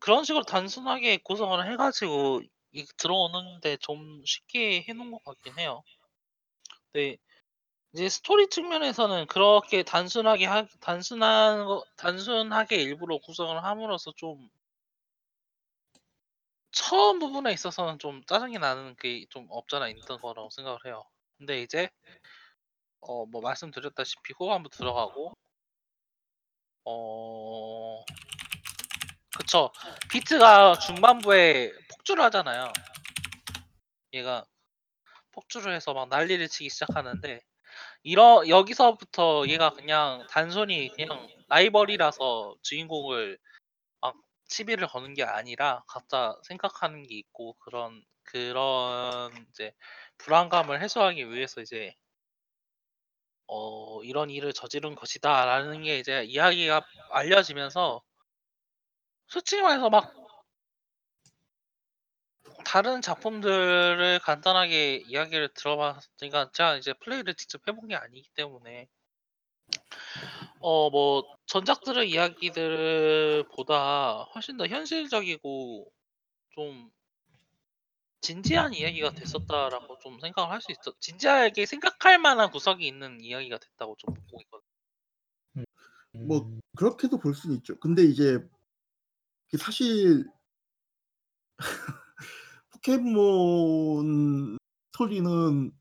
[0.00, 2.42] 그런 식으로 단순하게 구성을 해 가지고
[2.72, 5.82] 이 들어오는데 좀 쉽게 해 놓은 것 같긴 해요.
[6.94, 7.16] 네.
[7.94, 14.48] 이제 스토리 측면에서는 그렇게 단순하게 하 단순한 거 단순하게 일부러 구성을 함으로써 좀
[16.72, 21.04] 처음 부분에 있어서는 좀 짜증이 나는 게 좀 없지 않아 있던 거라고 생각을 해요.
[21.38, 21.88] 근데 이제
[23.00, 25.32] 어 뭐 말씀드렸다시피 후반부 들어가고
[26.84, 28.04] 어
[29.36, 29.70] 그쵸.
[30.10, 32.72] 비트가 중반부에 폭주를 하잖아요.
[34.14, 34.44] 얘가
[35.32, 37.40] 폭주를 해서 막 난리를 치기 시작하는데
[38.02, 43.55] 이러 여기서부터 얘가 그냥 단순히 그냥 라이벌이라서 주인공을 막
[44.48, 49.72] 시비를 거는 게 아니라 각자 생각하는 게 있고 그런 그런 이제
[50.18, 51.94] 불안감을 해소하기 위해서 이제
[53.48, 58.02] 어 "이런 일을 저지른 것이다."라는 게 이제 이야기가 알려지면서
[59.28, 60.12] 솔직히 말해서 막
[62.66, 68.88] 다른 작품들을 간단하게 이야기를 들어봤으니까 제가 이제 플레이를 직접 해본 게 아니기 때문에
[70.60, 73.74] 어 뭐 전작들의 이야기들보다
[74.34, 75.90] 훨씬 더 현실적이고
[76.50, 76.90] 좀
[78.20, 83.96] 진지한 이야기가 됐었다라고 좀 생각을 할 수 있어 진지하게 생각할 만한 구석이 있는 이야기가 됐다고
[83.98, 84.66] 좀 보고 있거든요.
[86.12, 86.60] 뭐 음.
[86.76, 87.78] 그렇게도 볼 수는 있죠.
[87.78, 88.38] 근데 이제
[89.50, 90.24] 그 사실
[92.72, 94.58] 포켓몬
[94.92, 95.72] 스토리는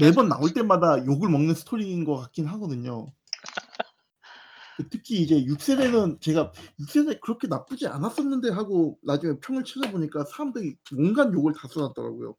[0.00, 3.12] 매번 나올 때마다 욕을 먹는 스토리인 것 같긴 하거든요.
[4.76, 10.24] 그 특히 이제 6 세대는 제가 6 세대 그렇게 나쁘지 않았었는데 하고 나중에 평을 찾아보니까
[10.24, 12.36] 사람들이 온갖 욕을 다 쏟았더라고요.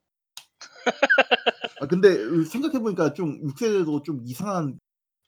[1.81, 4.79] 아 근데 으 생각해 보니까 좀 6 세대도 좀 이상한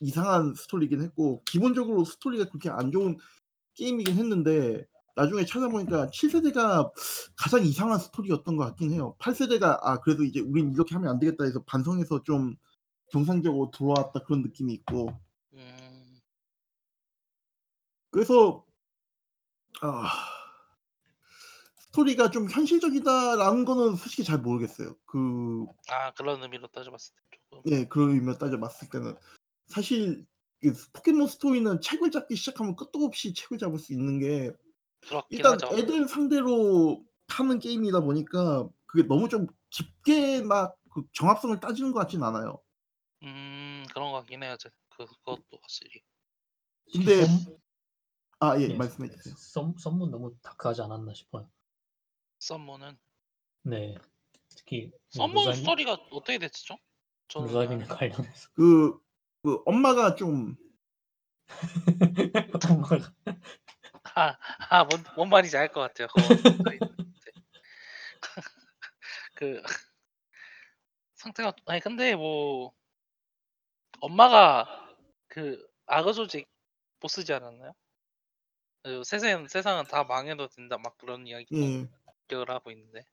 [0.02, 3.18] 이상한 스토리긴 했고 기본적으로 스토리가 그렇게 안 좋은
[3.76, 4.86] 게임이긴 했는데
[5.16, 6.92] 나중에 찾아보니까 7 세대가
[7.38, 9.16] 가장 이상한 스토리였던 것 같긴 해요.
[9.20, 12.56] 8 세대가 '아 그래도 이제 우린 이렇게 하면 안 되겠다.' 해서 반성해서 좀
[13.12, 15.29] 정상적으로 돌아왔다 그런 느낌이 있고 음.
[18.12, 18.66] 그래서
[19.82, 20.10] 아
[21.78, 24.96] 스토리가 좀 현실적이다라는 거는 솔직히 잘 모르겠어요.
[25.06, 29.16] 그 아 그런 의미로 따져봤을 때 조금 예 그런 의미로 따져 봤을 때는
[29.68, 30.26] 사실
[30.64, 34.52] 이 포켓몬 스토리는 책을 잡기 시작하면 끝도 없이 책을 잡을 수 있는 게
[35.08, 35.68] 그렇긴 일단 하죠.
[35.78, 42.24] 애들 상대로 하는 게임이다 보니까 그게 너무 좀 깊게 막 그 정합성을 따지는 것 같진
[42.24, 42.60] 않아요.
[43.24, 44.56] 음 그런 것 같긴 해요.
[44.58, 46.02] 저그 그것도 확실히.
[46.92, 47.58] 근데 썸
[48.42, 48.74] 아 예 예.
[48.74, 49.36] 말씀해 주세요.
[49.38, 51.50] 썸 썸문 너무 다크하지 않았나 싶어요.
[52.40, 52.98] 썸머는
[53.64, 53.96] 네.
[54.56, 56.78] 특히 그 썸머 루사님 스토리가 어떻게 됐죠?
[57.28, 59.00] 저는 루사님 아 관련해서 그
[59.42, 60.58] 그 엄마가 좀
[62.70, 63.14] 엄마가
[64.16, 66.08] 아아 뭔 뭔 말인지 알 것 같아요.
[66.08, 66.28] 그거
[66.70, 66.80] 네.
[69.36, 69.62] 그
[71.16, 72.74] 상태가 아니 근데 뭐
[74.02, 74.96] 엄마가
[75.28, 76.48] 그 악어 조직
[77.00, 77.74] 보스지 않았나요?
[78.84, 81.88] 그 세상 세상은 다 망해도 된다 막 그런 이야기 좀예
[82.28, 83.06] 기억을 하고 있는데.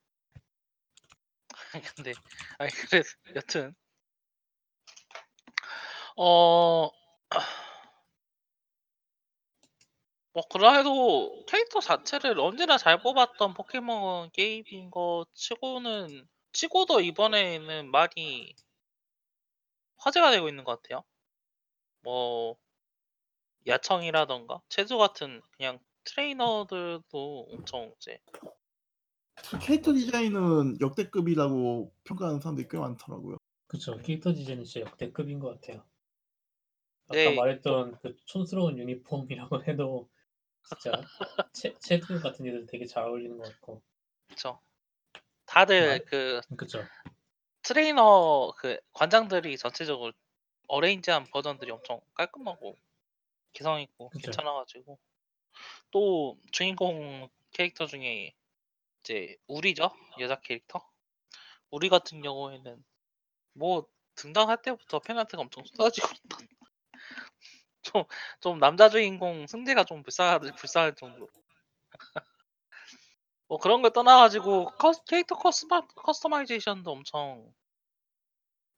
[1.97, 2.13] 근데
[2.59, 3.75] 아니 그래서 여튼
[6.17, 7.07] 어
[10.37, 18.55] 뭐 그래도 캐릭터 자체를 언제나 잘 뽑았던 포켓몬 게임인 것 치고는 치고도 이번에는 많이
[19.99, 21.05] 화제가 되고 있는 것 같아요.
[22.03, 22.57] 뭐
[23.67, 28.21] 야청이라던가 채수 같은 그냥 트레이너들도 엄청 이제
[29.61, 33.37] 캐릭터 디자인은 역대급이라고 평가하는 사람들이 꽤 많더라고요.
[33.67, 33.97] 그쵸.
[33.99, 35.85] 캐릭터 디자인은 진짜 역대급인 것 같아요.
[37.09, 37.35] 아까 네.
[37.35, 40.09] 말했던 그 촌스러운 유니폼이라고 해도
[40.65, 40.93] 진짜
[41.53, 43.83] 채 채드 같은 애들 되게 잘 어울리는 것 같고.
[44.29, 44.61] 그쵸.
[45.45, 46.85] 다들 그 그쵸.
[47.63, 50.13] 트레이너 그 관장들이 전체적으로
[50.69, 52.77] arrange한 버전들이 엄청 깔끔하고
[53.57, 54.27] 개성 있고 그쵸.
[54.27, 54.99] 괜찮아가지고.
[55.91, 58.35] 또 주인공 캐릭터 중에
[59.01, 59.91] 이제 우리죠?
[60.21, 60.87] 여자 캐릭터?
[61.71, 62.85] 우리 같은 경우에는
[63.55, 66.07] 뭐 등장할 때부터 fan art가 엄청 쏟아지고
[67.83, 68.05] 좀,
[68.41, 71.29] 좀 남자 주인공 승재가 좀 불쌍할, 불쌍할 정도.
[73.49, 77.55] 뭐 그런 걸 떠나가지고 커- 캐릭터 customi-, customization도 엄청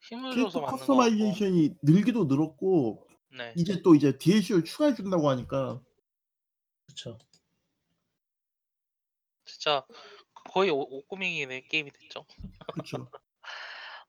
[0.03, 3.53] 힘을 줘서 캐릭터 만든 customization이 늘기도 늘었고 네.
[3.57, 5.81] 이제 또 이제 DLC를 추가해 준다고 하니까
[6.87, 7.19] 그쵸.
[9.45, 9.85] 진짜
[10.53, 12.25] 거의 오- 옷꾸미기의 게임이 됐죠.
[12.73, 13.11] 그렇죠.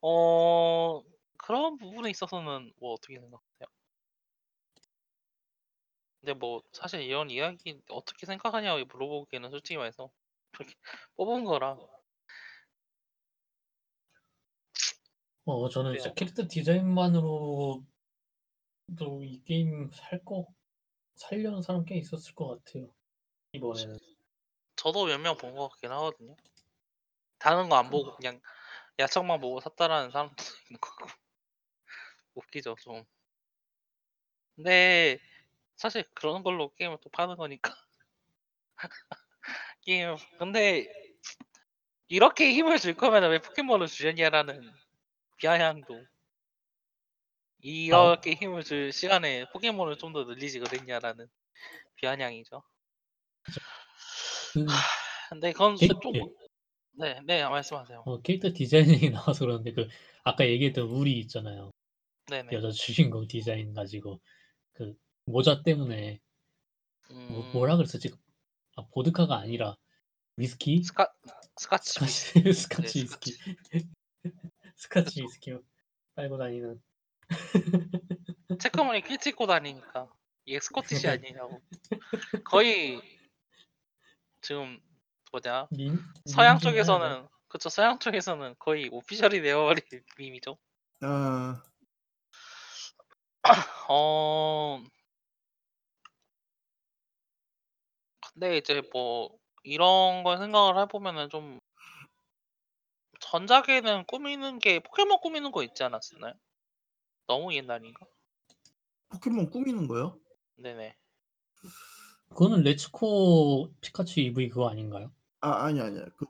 [0.01, 1.03] 어
[1.37, 3.67] 그런 부분에 있어서는 뭐 어떻게 생각하세요?
[6.21, 10.09] 근데 뭐 사실 이런 이야기 어떻게 생각하냐고 물어보기에는 솔직히 말해서
[10.51, 10.73] 그렇게
[11.15, 11.77] 뽑은 거라
[15.45, 16.13] 어 저는 진짜?
[16.13, 17.83] 캐릭터 디자인만으로
[18.95, 20.47] 도이 게임 살 거
[21.15, 22.93] 살려는 사람 꽤 있었을 것 같아요.
[23.53, 23.99] 이번에는.
[24.77, 26.35] 저도 몇 명 본 것 같긴 하거든요.
[27.39, 28.39] 다른 거 안 보고 그냥
[28.99, 30.35] 야청만 보고 샀다라는 사람도
[30.69, 31.07] 있는 거고
[32.35, 33.05] 웃기죠 좀.
[34.55, 35.19] 근데
[35.77, 37.73] 사실 그런 걸로 게임을 또 파는 거니까
[39.81, 40.87] 게임 근데
[42.09, 44.69] 이렇게 힘을 줄 거면 왜 포켓몬을 주셨냐라는
[45.37, 46.05] 비아냥도
[47.61, 51.27] 이렇게 힘을 줄 시간에 포켓몬을 좀 더 늘리지 그랬냐라는
[51.95, 52.63] 비아냥이죠.
[54.53, 54.65] 그
[55.29, 56.13] 근데 그건 캐릭터, 좀
[56.93, 58.03] 네, 네 말씀하세요.
[58.05, 59.87] 어, 캐릭터 디자인 얘기 나와서 그러는데 그
[60.23, 61.71] 아까 얘기했던 우리 있잖아요.
[62.29, 62.49] 네 네.
[62.53, 64.19] 여자 주인공 디자인 가지고
[64.73, 64.95] 그
[65.25, 66.19] 모자 때문에
[67.09, 68.09] 뭐, 음, 뭐라 그랬었지?
[68.75, 69.75] 아, 보드카가 아니라
[70.37, 70.81] 위스키?
[70.83, 71.07] 스카
[71.57, 73.37] 스카치 스카치 스카치 네, 위스키
[74.75, 75.57] 스카치 위스키
[76.15, 76.81] 빨고 다니는
[78.59, 80.07] 체크무늬 킬트 입고 다니니까
[80.45, 81.61] 이게 Scottish 아니냐고.
[82.43, 83.01] 거의
[84.41, 84.79] 지금
[85.31, 86.69] 뭐냐 민 서양 하나죠.
[86.69, 89.83] 쪽에서는 그쵸 서양 쪽에서는 거의 오피셜이 되어버린
[90.19, 90.57] 밈이죠.
[91.01, 91.61] 아
[93.89, 94.83] 어
[98.33, 99.29] 근데 이제 뭐
[99.63, 101.59] 이런 걸 생각을 해보면은 좀
[103.19, 106.33] 전작에는 꾸미는 게 포켓몬 꾸미는 거 있지 않았었나요?
[107.29, 108.07] 너무 옛날인가?
[109.09, 110.19] 포켓몬 꾸미는 거요?
[110.57, 110.95] 네네.
[112.29, 115.11] 그거는 레츠코 피카츄 EV 그거 아닌가요?
[115.41, 116.05] 아 아니 아니야.
[116.17, 116.25] 그,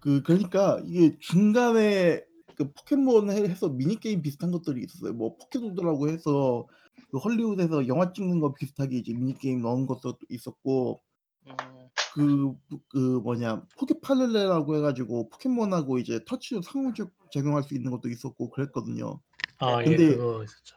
[0.00, 2.24] 그 그러니까 이게 중간에
[2.56, 5.12] 그 포켓몬 해- 해서 미니 게임 비슷한 것들이 있었어요.
[5.12, 6.66] 뭐 포켓몬이라고 해서
[7.12, 11.00] 그 헐리우드에서 영화 찍는 거 비슷하게 이제 미니 게임 넣은 것도 있었고
[11.46, 12.54] 음, 그,
[12.88, 19.20] 그 뭐냐 포케파를레라고 해가지고 포켓몬하고 이제 터치로 상호작용할 수 있는 것도 있었고 그랬거든요.
[19.58, 20.76] 아, 예, 근데- 그거 있었죠.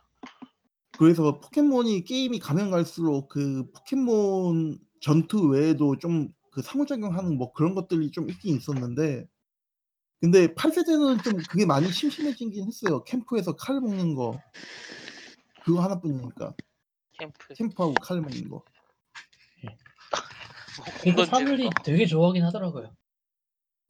[0.97, 8.09] 그래서 포켓몬이 게임이 가면 갈수록 그 포켓몬 전투 외에도 좀 그 상호작용하는 뭐 그런 것들이
[8.11, 9.27] 좀 있긴 있었는데
[10.19, 13.03] 근데 8세대는 좀 그게 많이 심심해지긴 했어요.
[13.03, 14.41] 캠프에서 칼 먹는 거
[15.63, 16.55] 그거 하나뿐이니까
[17.19, 17.53] 캠프.
[17.53, 18.63] 캠프하고 칼 먹는 거.
[21.03, 21.69] 그거 던지는 사람들이 거.
[21.84, 22.95] 되게 좋아하긴 하더라고요.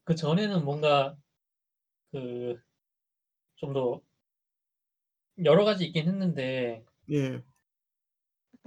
[0.03, 1.15] 그 전에는 뭔가
[2.11, 2.61] 그
[3.55, 4.01] 좀 더
[5.45, 7.41] 여러 가지 있긴 했는데 예,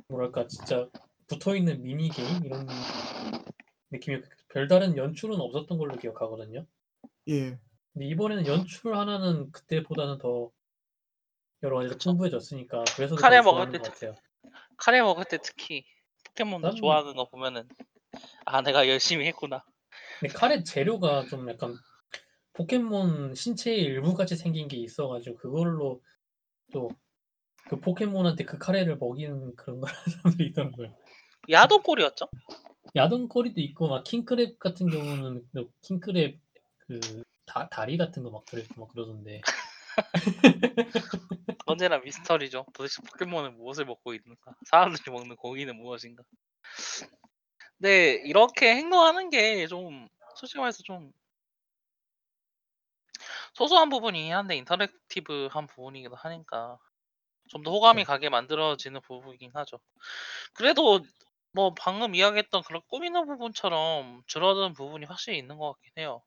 [0.08, 0.88] 뭐랄까 진짜
[1.26, 2.66] 붙어 있는 미니 게임 이런
[3.90, 6.66] 느낌이 별다른 연출은 없었던 걸로 기억하거든요.
[7.28, 7.58] 예,
[7.92, 10.50] 근데 이번에는 연출 하나는 그때보다는 더
[11.62, 12.10] 여러 가지로 그쵸.
[12.10, 14.14] 풍부해졌으니까 그래서 더 카레 좋아하는 먹을 것때 같아요.
[14.76, 15.84] 카레 먹을 때 특히
[16.26, 17.68] 포켓몬도 난- 좋아하는 거 보면은
[18.44, 19.64] 아 내가 열심히 했구나.
[20.20, 21.74] 근데 카레 재료가 좀 약간
[22.52, 26.02] 포켓몬 신체의 일부 같이 생긴 게 있어가지고 그걸로
[26.72, 26.90] 또
[27.68, 30.94] 그 포켓몬한테 그 카레를 먹이는 그런 거라는 사람들이 있더라고요.
[31.48, 32.26] 야도골이었죠?
[32.94, 36.38] 야동거리도 있고 막 킹크랩 같은 경우는 그 킹크랩
[36.78, 37.00] 그
[37.46, 39.40] 다, 다리 같은 거 막 들어있고 막 그러던데
[41.66, 42.66] 언제나 미스터리죠.
[42.74, 44.54] 도대체 포켓몬은 무엇을 먹고 있는가?
[44.66, 46.22] 사람들이 먹는 고기는 무엇인가?
[47.78, 51.12] 근데 이렇게 행동하는 게 좀 솔직히 말해서 좀
[53.54, 56.78] 소소한 부분이긴 한데 인터랙티브한 부분이기도 하니까
[57.50, 58.04] 좀 더 호감이 네.
[58.04, 59.78] 가게 만들어지는 부분이긴 하죠.
[60.54, 61.00] 그래도
[61.54, 66.22] 뭐 방금 이야기했던 그런 꾸미는 부분처럼 줄어든 부분이 확실히 있는 것 같긴 해요.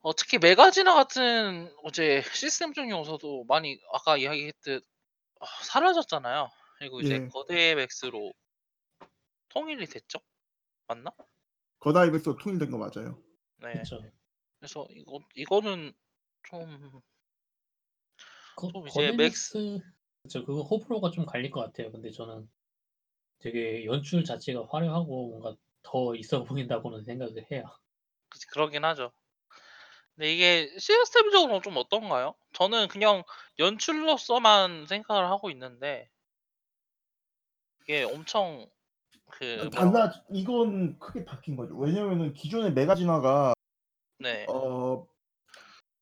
[0.00, 4.82] 어, 특히 메가지나 같은 이제 시스템적 요소도 많이 아까 이야기했듯
[5.40, 6.50] 어, 사라졌잖아요.
[6.78, 7.28] 그리고 이제 예.
[7.32, 8.32] 거다이맥스로
[9.50, 10.18] 통일이 됐죠?
[10.88, 11.12] 맞나?
[11.80, 13.22] 거다이맥스로 통일된 거 맞아요.
[13.56, 13.72] 네.
[13.72, 14.00] 그렇죠.
[14.62, 15.92] 그래서 이거 이거는
[16.44, 17.02] 좀
[18.54, 19.80] 거, 좀 이제 맥스
[20.22, 21.90] 그쵸 그거 호불호가 좀 갈릴 것 같아요.
[21.90, 22.48] 근데 저는
[23.40, 27.64] 되게 연출 자체가 화려하고 뭔가 더 있어 보인다고는 생각을 해요.
[28.28, 29.10] 그치, 그러긴 하죠.
[30.14, 32.36] 근데 이게 시스템적으로 좀 어떤가요?
[32.52, 33.24] 저는 그냥
[33.58, 36.08] 연출로서만 생각을 하고 있는데
[37.80, 38.70] 이게 엄청
[39.28, 41.74] 그 뭐라고 달라 이건 크게 바뀐 거죠.
[41.74, 43.54] 왜냐면은 기존의 메가지나가
[44.22, 44.46] 네.
[44.48, 45.06] 어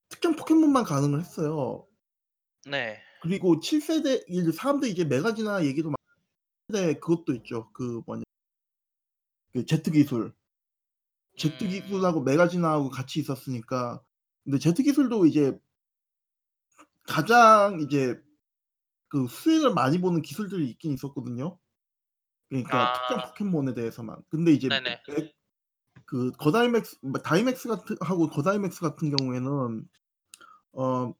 [0.08, 1.86] 특정 포켓몬만 가능을 했어요.
[2.66, 2.98] 네.
[3.22, 5.96] 그리고 7세대 이제 사람들이 이제 메가지나 얘기도 많
[6.66, 7.70] 근데 그것도 있죠.
[7.72, 8.22] 그 뭐냐
[9.52, 10.32] 그 제트 기술.
[11.36, 11.70] 제트 음.
[11.70, 14.02] 기술하고 메가지나하고 같이 있었으니까
[14.44, 15.58] 근데 제트 기술도 이제
[17.04, 18.20] 가장 이제
[19.08, 21.58] 그 수혜를 많이 보는 기술들이 있긴 있었거든요.
[22.48, 23.26] 그러니까 특정 아.
[23.26, 24.22] 포켓몬에 대해서만.
[24.28, 25.02] 근데 이제 네네.
[26.10, 29.88] 맥그 거다이맥스 뭐 다이맥스 같은 하고 거다이맥스 같은 경우에는
[30.74, 31.14] 어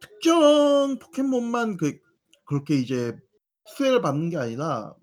[0.00, 1.98] 특정 포켓몬만 그
[2.44, 3.16] 그렇게 이제
[3.66, 4.94] 수혜를 받는 게 아니라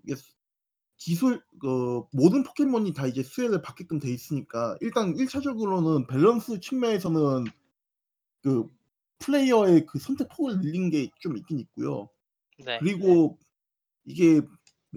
[0.98, 7.46] 기술 그 모든 포켓몬이 다 이제 수혜를 받게끔 돼 있으니까 일단 1 차적으로는 밸런스 측면에서는
[8.44, 8.68] 그
[9.20, 12.10] 플레이어의 그 선택 폭을 늘린 게 좀 있긴 있고요.
[12.66, 12.80] 네.
[12.80, 13.38] 그리고
[14.06, 14.42] 이게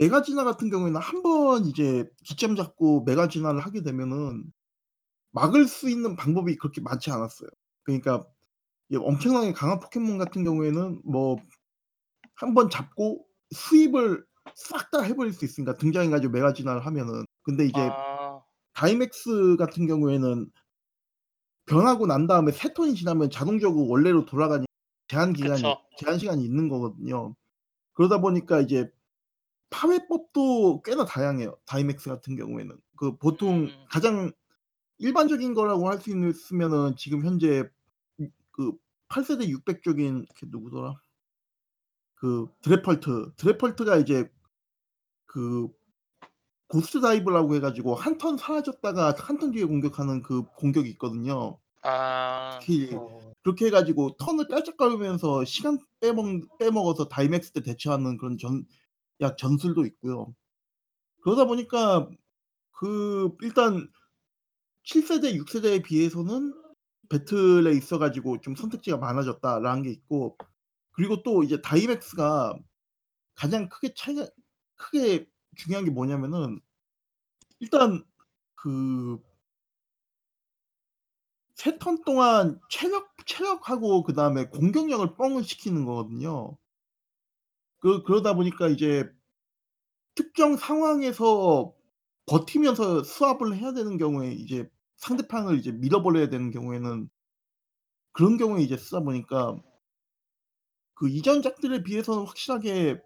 [0.01, 4.51] 메가지나 같은 경우에는 한번 이제 기점 잡고 메가지나를 하게 되면은
[5.33, 7.51] 막을 수 있는 방법이 그렇게 많지 않았어요.
[7.85, 8.27] 그러니까
[8.91, 14.25] 이 엄청나게 강한 포켓몬 같은 경우에는 뭐한번 잡고 수입을
[14.55, 17.25] 싹 다 해 버릴 수 있으니까 등장해 가지고 메가지나를 하면은.
[17.43, 18.43] 근데 이제 아.
[18.75, 20.51] 다이맥스 같은 경우에는
[21.67, 24.67] 변하고 난 다음에 3 턴이 지나면 자동적으로 원래로 돌아가니
[25.09, 25.77] 제한 기간이 그쵸.
[25.99, 27.35] 제한 시간이 있는 거거든요.
[27.95, 28.91] 그러다 보니까 이제
[29.71, 31.57] 파훼법도 꽤나 다양해요.
[31.67, 32.77] 다이맥스 같은 경우에는.
[32.97, 33.87] 그 보통 음.
[33.91, 34.33] 가장
[34.99, 37.65] 일반적인 거라고 할 수 있으면은 지금 현재
[38.21, 40.95] 음그8 세대 600족인 걔 누구더라?
[42.15, 43.33] 그 드래펄트.
[43.37, 44.31] 드래펄트가 이제
[45.27, 45.69] 그
[46.69, 51.59] 고스트 다이브라고 해 가지고 1턴 사라졌다가 1턴 뒤에 공격하는 그 공격이 있거든요.
[51.83, 52.59] 아.
[52.61, 53.33] 특히 어.
[53.43, 58.65] 그렇게 해 가지고 턴을 깔짝거리면서 시간 빼먹 빼먹어서 다이맥스 때 대처하는 그런 전
[59.21, 60.35] 약 전술도 있고요.
[61.23, 62.09] 그러다 보니까
[62.73, 63.91] 그 일단
[64.85, 66.55] 7 세대 6 세대에 비해서는
[67.11, 70.37] battle에 있어 가지고 좀 선택지가 많아졌다라는 게 있고
[70.93, 72.55] 그리고 또 이제 다이맥스가
[73.35, 74.27] 가장 크게 차이가
[74.77, 76.61] 크게 중요한 게 뭐냐면은
[77.61, 78.05] 일단
[81.57, 86.57] 그3턴 동안 체력 체력하고 그다음에 공격력을 뻥을 시키는 거거든요.
[87.81, 89.11] 그 그러다 보니까 이제
[90.15, 91.75] 특정 상황에서
[92.27, 97.09] 버티면서 수합을 해야 되는 경우에 이제 상대방을 이제 밀어버려야 되는 경우에는
[98.13, 99.61] 그런 경우에 이제 쓰다 보니까
[100.95, 103.01] 그 이전작들에 비해서는 확실하게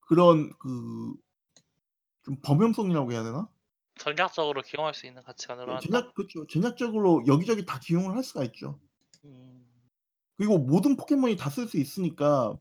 [0.00, 1.16] 그런 그
[2.24, 3.48] 좀 범용성이라고 해야 되나?
[3.98, 5.80] 전략적으로 기용할 수 있는 가치가 네 늘어났다.
[5.80, 6.46] 전략 그쵸.
[6.46, 8.80] 전략적으로 여기저기 다 기용을 할 수가 있죠.
[9.24, 9.66] 음.
[10.36, 12.56] 그리고 모든 포켓몬이 다 쓸 수 있으니까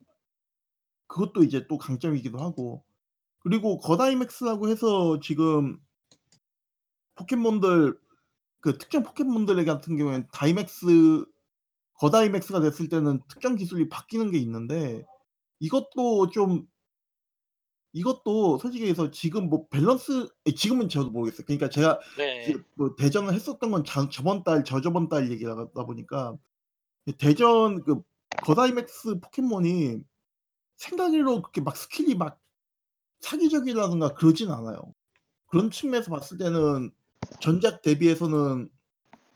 [1.07, 2.83] 그것도 이제 또 강점이기도 하고
[3.39, 5.79] 그리고 거다이맥스라고 해서 지금
[7.15, 7.97] 포켓몬들
[8.61, 11.25] 그 특정 포켓몬들 같은 경우에는 다이맥스
[11.95, 15.05] 거다이맥스가 됐을 때는 특정 기술이 바뀌는 게 있는데
[15.59, 16.67] 이것도 좀
[17.93, 21.45] 이것도 솔직히 얘기해서 지금 뭐 밸런스 예 지금은 저도 모르겠어요.
[21.45, 22.53] 그러니까 제가 네.
[22.73, 26.35] 뭐 대전을 했었던 건자 저번 달 저저번 달 얘기다 보니까
[27.05, 28.01] 이 대전 그
[28.43, 30.01] 거다이맥스 포켓몬이
[30.77, 32.39] 생각외로 그렇게 막 스킬이 막
[33.19, 34.93] 사기적이라든가 그러진 않아요.
[35.47, 36.91] 그런 측면에서 봤을 때는
[37.39, 38.69] 전작 대비해서는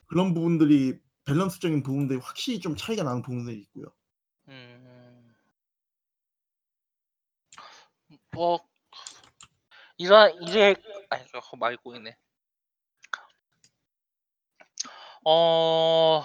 [0.07, 3.85] 그런 부분들이 밸런스적인 부분들이 확실히 좀 차이가 나는 부분들이 있고요.
[4.47, 5.35] 음.
[8.31, 8.59] 뭐
[9.97, 10.75] 이런 이제
[11.31, 12.17] 그거 말고 있네.
[15.25, 16.23] 어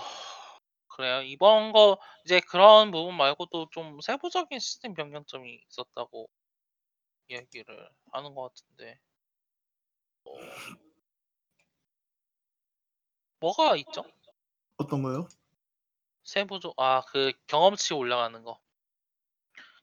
[0.94, 1.22] 그래요.
[1.22, 6.28] 이번 거 이제 그런 부분 말고도 좀 세부적인 시스템 변경점이 있었다고
[7.28, 9.00] 이야기를 하는 것 같은데.
[10.24, 10.30] 어.
[13.40, 14.04] 뭐가 있죠?
[14.76, 15.28] 어떤 거요?
[16.22, 18.60] 세부적 아그 경험치 올라가는 거.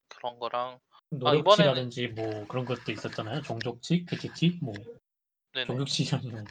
[0.07, 0.79] 그런 거랑
[1.25, 3.41] 아 이번에는 노력치라든지 뭐 그런 것도 있었잖아요.
[3.41, 4.73] 종족치, 개체치 뭐
[5.53, 5.65] 네네.
[5.65, 6.43] 종족치라니 뭐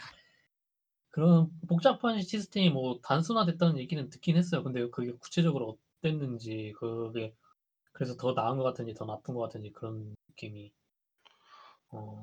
[1.11, 4.63] 그런 복잡한 시스템이 뭐 단순화됐다는 얘기는 듣긴 했어요.
[4.63, 7.35] 근데 그게 구체적으로 어땠는지 그게
[7.93, 10.73] 그래서 더 나은 것 같은지 더 나쁜 것 같은지 그런 느낌이
[11.91, 12.23] 어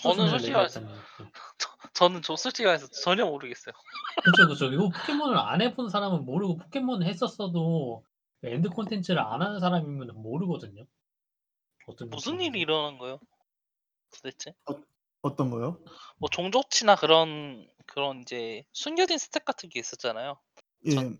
[0.00, 0.28] 저는?
[0.28, 0.80] 솔직히 말해서.
[1.58, 3.74] 저 저는 저 솔직히 말해서 전혀 모르겠어요.
[4.22, 4.72] 그쵸, 그쵸.
[4.72, 4.88] 이거
[5.28, 8.04] 포켓몬을 안 해본 사람은 모르고 포켓몬 했었어도
[8.44, 10.86] end 콘텐츠를 안 하는 사람이면 모르거든요.
[11.86, 12.58] 어떤 무슨 느낌인지.
[12.58, 13.18] 일이 일어난 거예요?
[14.14, 14.54] 도대체?
[15.22, 15.78] 어떤 거요?
[16.18, 20.38] 뭐 종족치나 그런 그런 이제 숨겨진 stat 같은 게 있었잖아요.
[20.86, 20.90] 예.
[20.90, 21.18] 전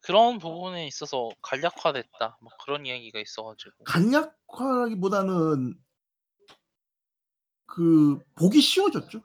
[0.00, 2.38] 그런 부분에 있어서 간략화됐다.
[2.40, 3.84] 막 그런 이야기가 있어가지고.
[3.84, 5.78] 간략화라기보다는
[7.66, 9.22] 그 보기 쉬워졌죠.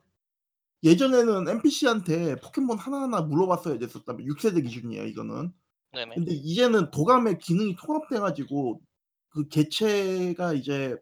[0.83, 5.53] 예전에는 NPC한테 포켓몬 하나하나 물어봤어야 됐었다면 6세대 기준이에요, 이거는.
[5.93, 6.15] 네네.
[6.15, 8.81] 근데 이제는 도감의 기능이 통합돼 가지고
[9.29, 10.95] 그 개체가 이제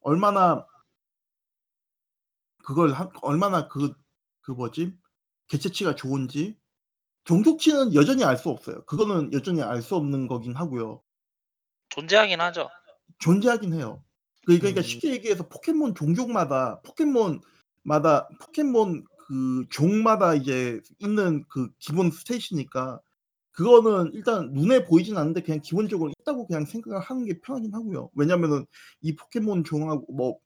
[0.00, 0.66] 얼마나
[2.64, 4.02] 그걸 한 얼마나 그
[4.42, 4.92] 그 뭐지?
[5.52, 6.56] 개체치가 좋은지
[7.24, 8.84] 종족치는 여전히 알 수 없어요.
[8.86, 11.02] 그거는 여전히 알 수 없는 거긴 하고요.
[11.90, 12.68] 존재하긴 하죠.
[13.18, 14.02] 존재하긴 해요.
[14.46, 14.82] 그 그러니까 음.
[14.82, 23.00] 쉽게 얘기해서 포켓몬 종족마다 포켓몬마다 포켓몬 그 종마다 이제 있는 그 기본 스탯이니까
[23.52, 28.10] 그거는 일단 눈에 보이진 않는데 그냥 기본적으로 있다고 그냥 생각을 하는 게 편하긴 하고요.
[28.14, 28.64] 왜냐면은
[29.02, 30.38] 이 포켓몬 종하고 뭐뭐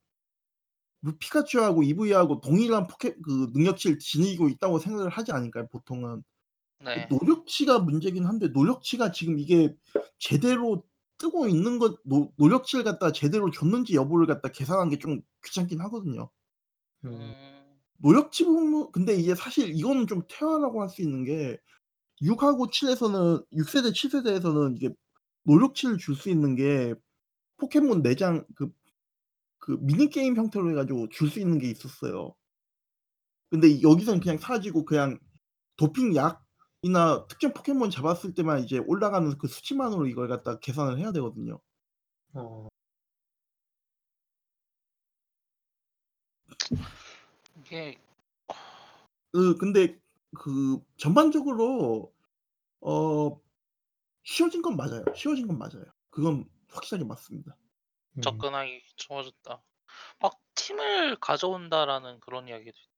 [1.18, 6.22] 피카츄하고 이브이하고 동일한 포켓 그 능력치를 지니고 있다고 생각을 하지 않을까요, 보통은.
[6.84, 7.09] 네.
[7.11, 9.74] 노력치가 문제긴 한데 노력치가 지금 이게
[10.18, 10.84] 제대로
[11.18, 16.30] 뜨고 있는 것 노 노력치를 갖다가 제대로 줬는지 여부를 갖다 계산하는 게좀 귀찮긴 하거든요.
[17.04, 17.11] 음.
[17.12, 17.78] 음.
[17.98, 21.59] 노력치 부분 근데 이게 사실 이거는 좀 퇴화라고 할 수 있는 게
[22.22, 24.90] 6하고 7에서는 6세대, 7세대에서는 이게
[25.44, 26.94] 노력치를 줄 수 있는 게
[27.59, 28.70] 포켓몬 내장 그
[29.67, 32.35] 그 미니게임 형태로 해 가지고 줄 수 있는 게 있었어요.
[33.51, 35.19] 근데 여기서는 그냥 사라지고 그냥
[35.77, 41.61] 도핑 약이나 특정 포켓몬 잡았을 때만 이제 올라가는 그 수치만으로 이걸 갖다가 계산을 해야 되거든요.
[42.35, 42.69] 어.
[47.59, 47.99] 이게
[49.33, 49.99] 그 근데
[50.37, 52.12] 그 전반적으로
[52.83, 53.41] 어
[54.25, 55.05] 쉬워진 건 맞아요.
[55.17, 55.85] 쉬워진 건 맞아요.
[56.11, 57.57] 그건 확실하게 맞습니다.
[58.19, 58.47] 음.
[58.47, 59.62] 접근하기 좋아졌다.
[60.21, 62.89] 막 팀을 가져온다라는 그런 이야기도 있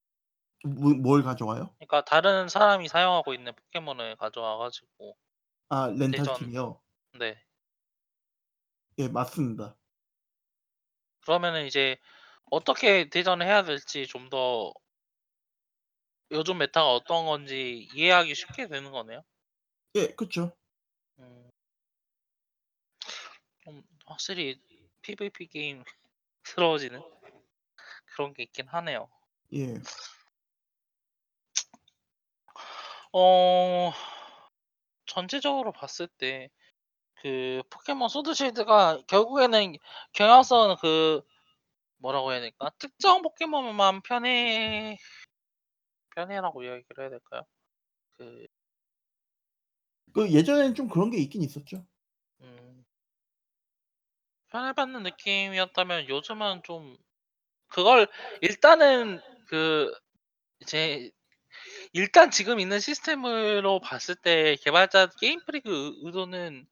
[0.64, 1.74] 뭐 뭘 가져와요?
[1.78, 5.16] 그러니까 다른 사람이 사용하고 있는 포켓몬을 가져와 가지고
[5.70, 6.82] 아 렌탈 대전 팀이요?
[7.18, 7.42] 네.
[8.98, 9.78] 예 맞습니다.
[11.20, 11.96] 그러면은 이제
[12.50, 14.72] 어떻게 대전을 해야 될지 좀 더
[16.30, 19.22] 요즘 meta가 어떤 건지 이해하기 쉽게 되는 거네요.
[19.96, 20.52] 예 그쵸.
[21.18, 21.50] 음.
[23.58, 24.60] 좀 확실히
[25.02, 27.02] PVP 게임스러워지는
[28.14, 29.08] 그런 게 있긴 하네요.
[29.54, 29.80] 예.
[33.12, 33.92] 어
[35.06, 36.50] 전체적으로 봤을 때
[37.22, 39.74] 그 포켓몬 소드 실드가 결국에는
[40.12, 41.20] 경향성은 그
[41.98, 42.70] 뭐라고 해야 될까?
[42.78, 44.98] 특정 포켓몬만 편해
[46.14, 47.42] 편해라고 이야기를 해야 될까요?
[48.18, 48.46] 그
[50.12, 51.86] 그 예전에는 좀 그런 게 있긴 있었죠.
[54.48, 54.50] 음.
[54.50, 56.96] 편해받는 느낌이었다면 요즘은 좀
[57.68, 58.08] 그걸
[58.42, 59.92] 일단은 그
[60.60, 61.10] 이제
[61.92, 66.66] 일단 지금 있는 시스템으로 봤을 때 개발자 게임 프리그 의 의도는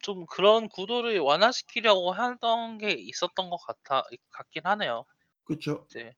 [0.00, 5.04] 좀 그런 구도를 완화시키려고 하던 게 있었던 것 같아 같긴 하네요.
[5.44, 5.86] 그쵸.
[5.90, 6.12] 이제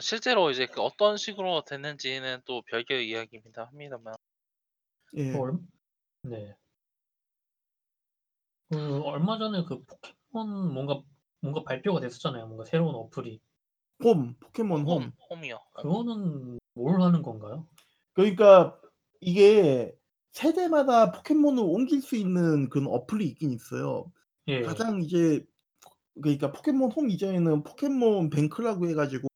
[0.00, 4.14] 실제로 이제 그 어떤 식으로 됐는지는 또 별개의 이야기입니다 합니다만.
[5.16, 5.32] 예.
[5.34, 5.58] 얼
[6.22, 6.54] 네.
[8.70, 11.02] 그 얼마 전에 그 포켓몬 뭔가
[11.40, 12.46] 뭔가 발표가 됐었잖아요.
[12.46, 13.40] 뭔가 새로운 어플이.
[14.02, 15.02] 홈, 포켓몬 홈.
[15.02, 15.60] 홈, 홈이요.
[15.82, 15.82] 홈.
[15.82, 17.66] 그거는 뭘 하는 건가요?
[18.12, 18.78] 그러니까
[19.20, 19.94] 이게
[20.32, 24.12] 세대마다 포켓몬을 옮길 수 있는 그런 어플이 있긴 있어요.
[24.48, 24.62] 예.
[24.62, 25.44] 가장 이제
[26.22, 29.28] 그러니까 포켓몬 홈 이전에는 포켓몬 뱅크라고 해 가지고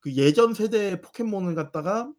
[0.00, 2.12] 그 예전 세대의 포켓몬을 갖다가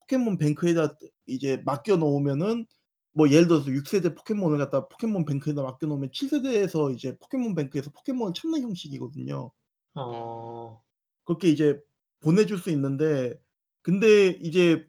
[0.00, 2.66] 포켓몬 뱅크에다 이제 맡겨 놓으면은
[3.12, 8.34] 뭐 예를 들어서 6세대 포켓몬을 갖다가 포켓몬 뱅크에다 맡겨 놓으면 7세대에서 이제 포켓몬 뱅크에서 포켓몬을
[8.34, 9.52] 찾는 형식이거든요.
[9.94, 10.82] 어.
[11.24, 11.80] 그렇게 이제
[12.20, 13.40] 보내줄 수 있는데
[13.82, 14.86] 근데 이제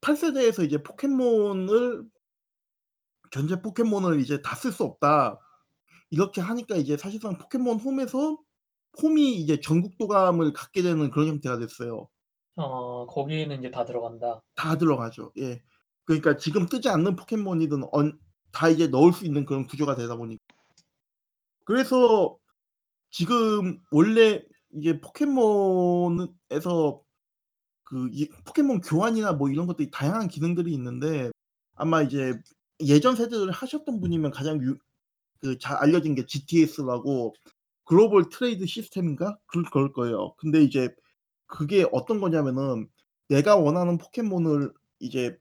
[0.00, 2.04] 8세대에서 이제 포켓몬을
[3.32, 5.38] "전체 포켓몬을 이제 다 쓸 수 없다."
[6.10, 8.38] 이렇게 하니까 이제 사실상 포켓몬 홈에서
[9.02, 12.08] 홈이 이제 전국 도감을 갖게 되는 그런 형태가 됐어요.
[12.56, 14.42] 어 거기에는 이제 다 들어간다.
[14.54, 15.32] 다 들어가죠.
[15.38, 15.62] 예.
[16.04, 18.18] 그러니까 지금 뜨지 않는 포켓몬이든 언
[18.52, 20.36] 다 이제 넣을 수 있는 그런 구조가 되다 보니
[21.64, 22.36] 그래서
[23.10, 24.42] 지금 원래
[24.72, 27.02] 이게 포켓몬에서
[27.84, 31.30] 그이 포켓몬 교환이나 뭐 이런 것들이 다양한 기능들이 있는데
[31.76, 32.34] 아마 이제
[32.80, 34.76] 예전 세대를 하셨던 분이면 가장 유
[35.40, 37.32] 그 잘 알려진 게 GTS라고
[37.84, 39.38] Global Trade System인가?
[39.46, 40.34] 그 그럴 거예요.
[40.38, 40.88] 근데 이제
[41.46, 42.88] 그게 어떤 거냐면은
[43.28, 45.36] 내가 원하는 포켓몬을 이제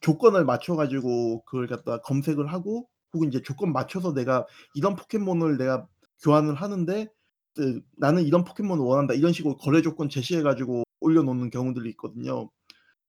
[0.00, 5.86] 조건을 맞춰 가지고 그걸 갖다가 검색을 하고 혹은 이제 조건 맞춰서 내가 이런 포켓몬을 내가
[6.22, 7.08] 교환을 하는데
[7.56, 12.50] 그 "나는 이런 포켓몬을 원한다." 이런 식으로 거래 조건 제시해 가지고 올려 놓는 경우들이 있거든요.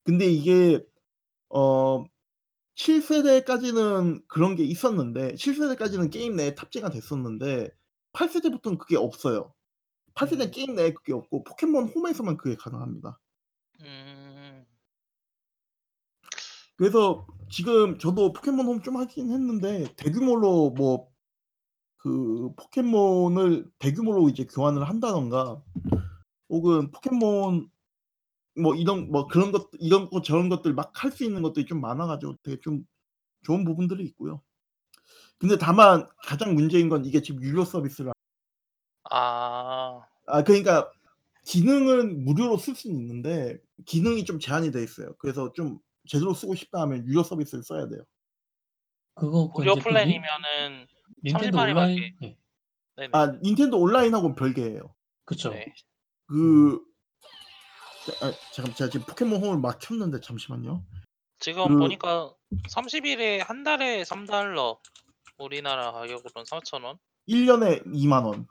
[0.06, 0.84] 근데 이게
[1.50, 2.06] 어
[2.76, 7.70] 7 세대까지는 그런 게 있었는데 7 세대까지는 게임 내에 탑재가 됐었는데
[8.14, 9.54] 8 세대부터는 그게 없어요.
[10.16, 10.54] 8 세대는 음.
[10.54, 13.20] 게임 내에 그게 없고 포켓몬 홈에서만 그게 가능합니다.
[13.82, 14.29] 음.
[16.80, 21.10] 그래서 지금 저도 포켓몬 홈 좀 하긴 했는데 대규모로 뭐
[22.00, 25.62] 그 포켓몬을 대규모로 이제 교환을 한다든가
[26.50, 27.70] 혹은 포켓몬
[28.62, 31.82] 뭐 이런 뭐 그런 것 이런 것 저런 것들 막 할 수 있는 것들이 좀
[31.82, 32.86] 많아 가지고 되게 좀
[33.44, 34.42] 좋은 부분들이 있고요.
[35.40, 38.12] 근데 다만 가장 문제인 건 이게 지금 유료 서비스라
[39.12, 40.02] 아.
[40.28, 40.92] 아 그러니까
[41.46, 45.16] 기능은 무료로 쓸 수는 있는데 기능이 좀 제한이 돼 있어요.
[45.20, 45.80] 그래서 좀
[46.10, 48.04] 제대로 쓰고 싶다 하면 유료 서비스를 써야 돼요.
[49.14, 50.88] 그거 그 무료 플랜이면은
[51.24, 52.38] 닌텐도 30 온라인 알리밖에 예.
[52.96, 53.10] 네네.
[53.14, 54.96] 아 닌텐도 온라인하고는 별개예요.
[55.26, 55.52] 그쵸.
[55.52, 55.72] 네.
[56.28, 56.82] 그자아
[58.54, 60.84] 잠깐 제가 지금 포켓몬 홈을 막 켰는데 잠시만요.
[61.38, 62.34] 지금 그 보니까
[62.70, 64.80] 30 일에 한 달에 $3
[65.38, 66.98] 우리나라 가격으로는 4,000원.
[67.28, 68.48] 1 년에 20,000 원.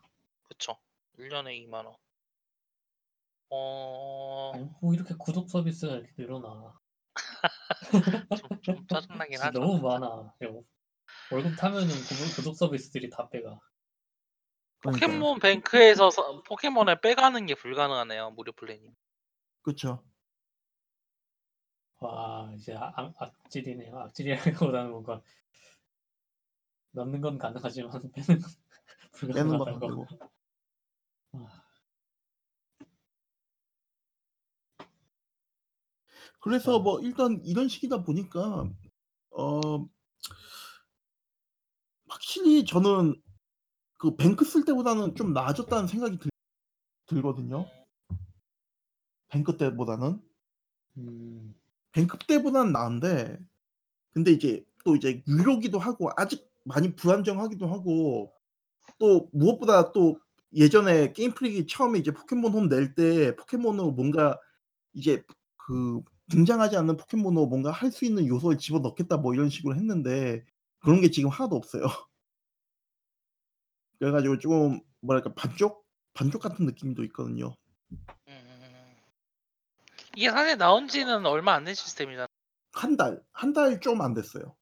[0.48, 0.78] 그쵸.
[1.18, 1.96] 1 년에 20,000 원.
[3.50, 4.52] 어.
[4.54, 6.77] 아니 뭐 이렇게 구독 서비스가 이렇게 늘어나.
[8.36, 9.60] 좀 좀 짜증나긴 진짜 하죠.
[9.60, 10.06] 너무 많아.
[10.44, 10.64] 요
[11.32, 13.58] 월급 타면은 구독 구독 서비스들이 다 빼가.
[14.80, 15.08] 그러니까요.
[15.08, 18.94] 포켓몬 뱅크에서 서 포켓몬을 빼가는 게 불가능하네요, 무료 플랜이.
[19.62, 20.02] 그쵸.
[22.00, 23.98] 와 이제 악악 악질이네요.
[23.98, 25.20] 악질이라기보다는 뭔가
[26.92, 28.50] 넣는 건 가능하지만 빼는 건
[29.34, 30.06] 빼는 건안 불가능하다고.
[30.06, 30.30] 되고.
[31.32, 31.67] 아.
[36.40, 36.82] 그래서 아.
[36.82, 38.68] 뭐 일단 이런 식이다 보니까
[39.30, 39.88] 어
[42.08, 43.20] 확실히 저는
[43.98, 46.30] 그 뱅크 쓸 때보다는 좀 나아졌다는 생각이 들
[47.06, 47.66] 들거든요.
[49.28, 50.20] 뱅크 때보다는.
[50.98, 51.54] 음.
[51.92, 53.38] 뱅크 때보다는 나은데
[54.12, 58.32] 근데 이제 또 이제 유료기도 하고 아직 많이 불안정하기도 하고
[58.98, 60.20] 또 무엇보다 또
[60.54, 64.38] 예전에 게임 프릭이 처음에 이제 포켓몬 홈 낼 때 포켓몬으로 뭔가
[64.94, 65.24] 이제
[65.56, 70.44] 그 등장하지 않는 포켓몬으로 뭔가 할 수 있는 요소를 집어넣겠다 뭐 이런 식으로 했는데
[70.80, 71.84] 그런 게 지금 하나도 없어요.
[73.98, 75.84] 그래 가지고 좀 뭐랄까 반쪽?
[76.14, 77.54] 반쪽 같은 느낌도 있거든요.
[78.28, 78.96] 음.
[80.16, 82.26] 이게 사실 나온 지는 얼마 안 된 시스템이잖아.
[82.72, 84.56] 1 달, 1달좀 안 됐어요.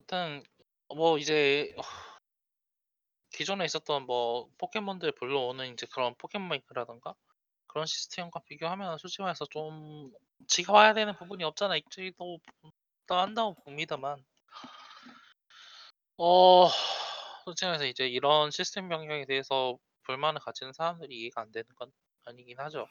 [0.00, 0.42] 일단
[0.94, 1.74] 뭐 이제
[3.32, 7.14] 기존에 있었던 뭐 포켓몬들 불러오는 인제 그런 포켓몬뱅크라든가
[7.70, 10.12] 그런 시스템과 비교하면 솔직히 말해서 좀
[10.48, 12.40] 지켜봐야 되는 부분이 않아 있기도
[13.08, 14.24] 한다고 봅니다만
[16.16, 16.68] 어
[17.44, 21.92] 솔직히 말해서 이제 이런 시스템 변경에 대해서 불만을 가지는 사람들이 이해가 안 되는 건
[22.24, 22.88] 아니긴 하죠.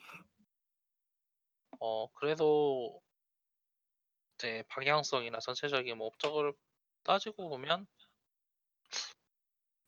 [1.82, 3.02] 어 그래도
[4.36, 6.54] 이제 방향성이나 전체적인 뭐 업적을
[7.04, 7.86] 따지고 보면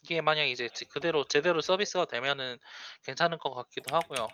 [0.03, 2.57] 이게 만약에 이제 제 그대로 제대로 서비스가 되면은
[3.03, 4.27] 괜찮을 것 같기도 하고요.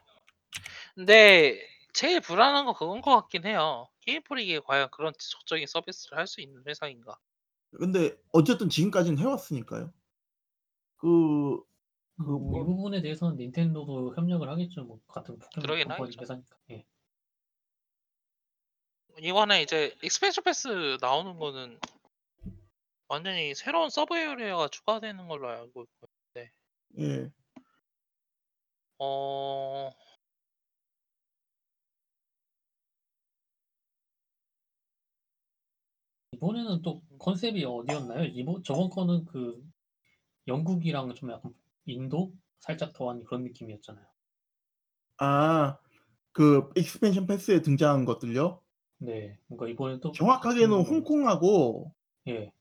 [0.97, 1.61] 근데
[1.93, 3.87] 제일 불안한 건 그건 것 같긴 해요.
[4.01, 7.19] 게임 프릭이 과연 그런 지속적인 서비스를 할 수 있는 회사인가?
[7.69, 9.93] 근데 어쨌든 지금까지는 해 왔으니까요.
[10.95, 14.85] 그그뭐이뭐 부분에 대해서는 닌텐도도 협력을 하겠죠.
[14.85, 16.21] 뭐 같은 포켓몬 그러긴 company 하겠죠.
[16.21, 16.57] 회사니까.
[16.71, 16.83] 예.
[19.19, 21.79] 이번에 이제 Expansion Pass 나오는 거는
[23.07, 25.85] 완전히 새로운 sub area가 추가되는 걸로 알고
[26.33, 26.51] 있는데
[26.97, 27.31] 예.
[28.97, 29.91] 어
[36.38, 38.25] 이번에는 또 컨셉이 어디였나요?
[38.25, 39.61] 이번 저번 거는 그
[40.47, 41.53] 영국이랑 좀 약간
[41.85, 44.05] 인도 살짝 더한 그런 느낌이었잖아요.
[45.17, 45.77] 아
[46.38, 48.61] 그 Expansion Pass에 등장한 것들요?
[48.99, 49.39] 네.
[49.47, 51.95] 뭔가 이번엔 또 정확하게는 홍콩하고
[52.27, 52.51] 예.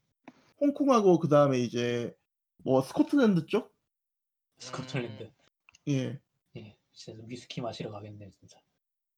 [0.59, 2.16] 홍콩하고 그 다음에 이제
[2.64, 3.77] 뭐 스코틀랜드 쪽?
[4.57, 5.24] 스코틀랜드.
[5.24, 5.31] 음.
[5.89, 6.18] 예.
[6.57, 6.74] 예.
[6.95, 8.59] 진짜 위스키 마시러 가겠네 진짜.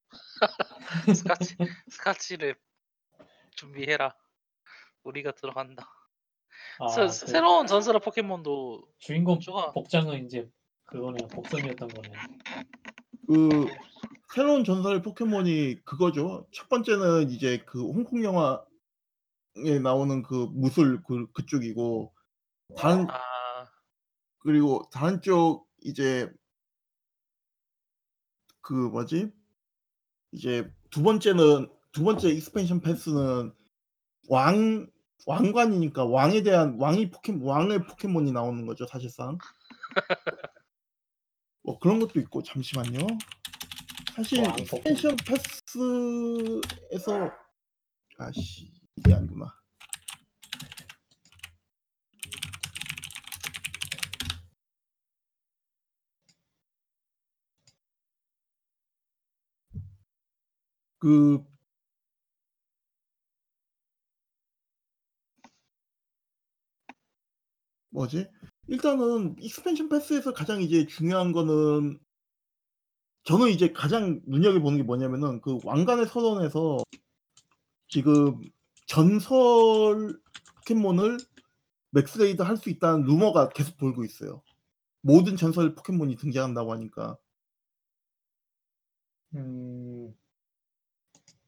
[1.14, 1.56] 스카치
[1.88, 2.56] 스카치를
[3.54, 4.16] 준비해라.
[5.04, 5.88] 우리가 들어간다.
[6.94, 10.50] 새아새 그 새로운 전설의 포켓몬도 주인공 추가 복장은 인제
[10.84, 11.28] 그거네요.
[11.28, 12.12] 복선이었던 거네요.
[13.26, 13.66] 그
[14.34, 16.46] 새로운 전설의 포켓몬이 그거죠.
[16.52, 22.14] 첫 번째는 이제 그 홍콩 영화에 나오는 그 무술 그 그쪽이고
[22.76, 23.18] 다른 아.
[24.38, 26.30] 그리고 다른 쪽 이제
[28.60, 29.32] 그 뭐지?
[30.32, 33.52] 이제 두 번째는 두 번째 Expansion Pass는
[34.28, 34.86] 왕
[35.26, 39.38] 왕관이니까 왕에 대한 왕이 포켓 왕의 포켓몬이 나오는 거죠 사실상.
[41.62, 43.06] 뭐 그런 것도 있고 잠시만요.
[44.14, 45.16] 사실 왕 Expansion
[46.90, 47.30] Pass에서
[48.18, 49.54] 아씨 이게 아니구나.
[61.00, 61.44] 그
[67.98, 68.28] 뭐지?
[68.68, 71.98] 일단은 Expansion Pass에서 가장 이제 중요한 거는
[73.24, 76.78] 저는 이제 가장 눈여겨보는 게 뭐냐면은 그 왕관의 설원에서
[77.88, 78.40] 지금
[78.86, 80.18] 전설
[80.56, 81.18] 포켓몬을
[81.90, 84.42] Max Raid 할 수 있다는 루머가 계속 돌고 있어요.
[85.02, 87.18] 모든 전설 포켓몬이 등장한다고 하니까.
[89.34, 90.14] 음.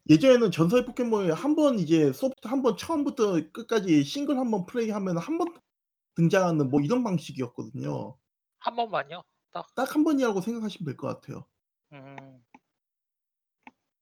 [0.09, 5.19] 예전에는 전설 포켓몬이 한 번 이제 소프트 한 번 처음부터 끝까지 싱글 한 번 플레이하면
[5.19, 5.55] 한 번
[6.25, 8.17] 등장하는 뭐 이런 방식이었거든요.
[8.59, 9.23] 한 번만요.
[9.53, 9.75] 딱.
[9.75, 11.47] 딱 한 번이라고 생각하시면 될 것 같아요.
[11.93, 12.45] 음.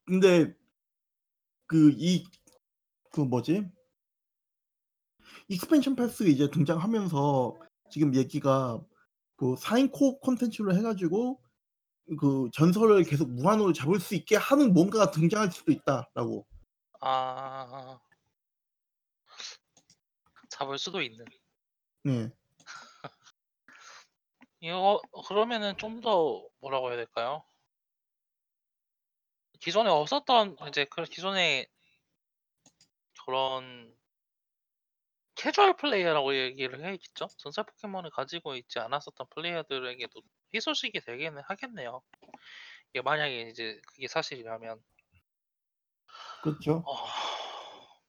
[0.05, 0.55] 근데
[1.67, 2.25] 그 이
[3.13, 3.71] 그 뭐지?
[5.49, 7.57] Expansion Pass가 이제 등장하면서
[7.91, 8.81] 지금 얘기가
[9.37, 11.41] 그 4인 코업 콘텐츠로 해 가지고
[12.21, 16.47] 그 전설을 계속 무한으로 잡을 수 있게 하는 뭔가가 등장할 수도 있다라고.
[17.01, 18.01] 아.
[20.51, 21.25] 잡을 수도 있는.
[22.05, 22.31] 네.
[24.61, 27.45] 이거 그러면은 좀 더 뭐라고 해야 될까요?
[29.61, 31.67] 기존에 없었던 이제 그 기존에
[33.25, 33.95] 그런
[35.37, 37.29] 캐주얼 플레이어라고 얘기를 해야겠죠?
[37.39, 40.21] 전설 포켓몬을 가지고 있지 않았었던 플레이어들에게도
[40.55, 42.03] 희소식이 되기는 하겠네요.
[42.91, 44.83] 이게 만약에 이제 그게 사실이라면.
[46.43, 46.83] 그렇죠.
[46.87, 47.07] 어,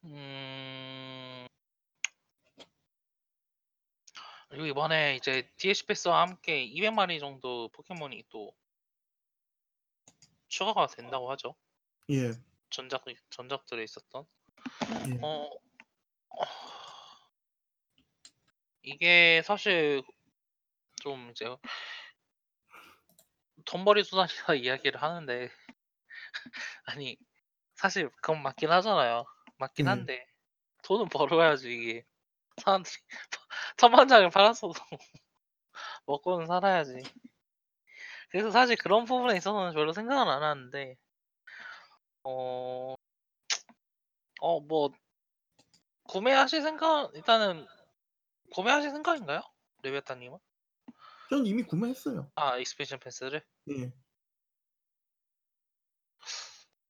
[0.06, 0.79] 음.
[4.50, 8.52] 그리고 이번에 이제 DLC 패스와 함께 200마리 정도 포켓몬이 또
[10.48, 11.56] 추가가 된다고 하죠.
[12.10, 12.32] 예.
[12.72, 14.26] 전작 전작들에 있었던.
[15.08, 15.20] 예.
[15.22, 15.50] 어.
[18.82, 20.02] 이게 사실
[21.02, 21.46] 좀 이제
[23.66, 25.52] 돈벌이 수단이라 이야기를 하는데
[26.86, 27.18] 아니
[27.76, 29.26] 사실 그건 맞긴 하잖아요.
[29.58, 29.90] 맞긴 네.
[29.92, 30.28] 한데
[30.84, 32.06] 돈은 벌어야지 이게
[32.60, 32.96] 사람들이
[33.78, 34.74] 천만 장을 팔았어도
[36.06, 37.02] 먹고는 살아야지.
[38.30, 40.96] 그래서 사실 그런 부분에 있어서는 별로 생각은 안 하는데
[42.24, 42.96] 어,
[44.42, 44.92] 어, 뭐
[46.04, 47.68] 구매하실 생각 일단은
[48.52, 49.42] 구매하실 생각인가요?
[49.84, 50.38] 레베타님은?
[51.30, 52.32] 전 이미 구매했어요.
[52.36, 53.92] 아 Expansion Pass를 예.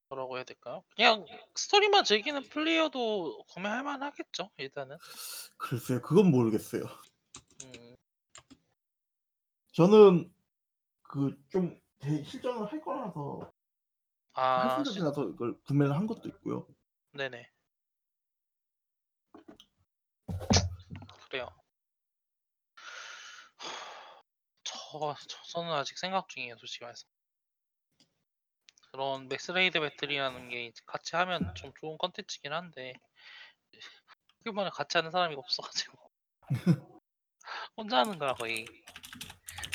[0.09, 0.83] 뭐라고 해야 될까요?
[0.95, 4.97] 그냥 스토리만 즐기는 플레이어도 구매할 만하겠죠 일단은.
[5.57, 6.01] 글쎄요.
[6.01, 6.83] 그건 모르겠어요.
[7.63, 7.95] 음,
[9.73, 10.33] 저는
[11.03, 13.51] 그 좀 실전을 할 거라서
[14.33, 16.67] 할아 시- 생각이라서 이걸 구매를 한 것도 있고요.
[17.11, 17.49] 네네.
[21.29, 21.49] 그래요.
[24.63, 27.05] 저, 저 저는 아직 생각 중이에요 솔직히 말해서.
[28.91, 32.93] 그런 Max Raid Battle이라는 게 이제 같이 하면 좀 좋은 컨텐츠긴 한데
[34.39, 35.97] 포켓몬을 같이 하는 사람이 없어가지고
[37.77, 38.65] 혼자 하는 거라 거의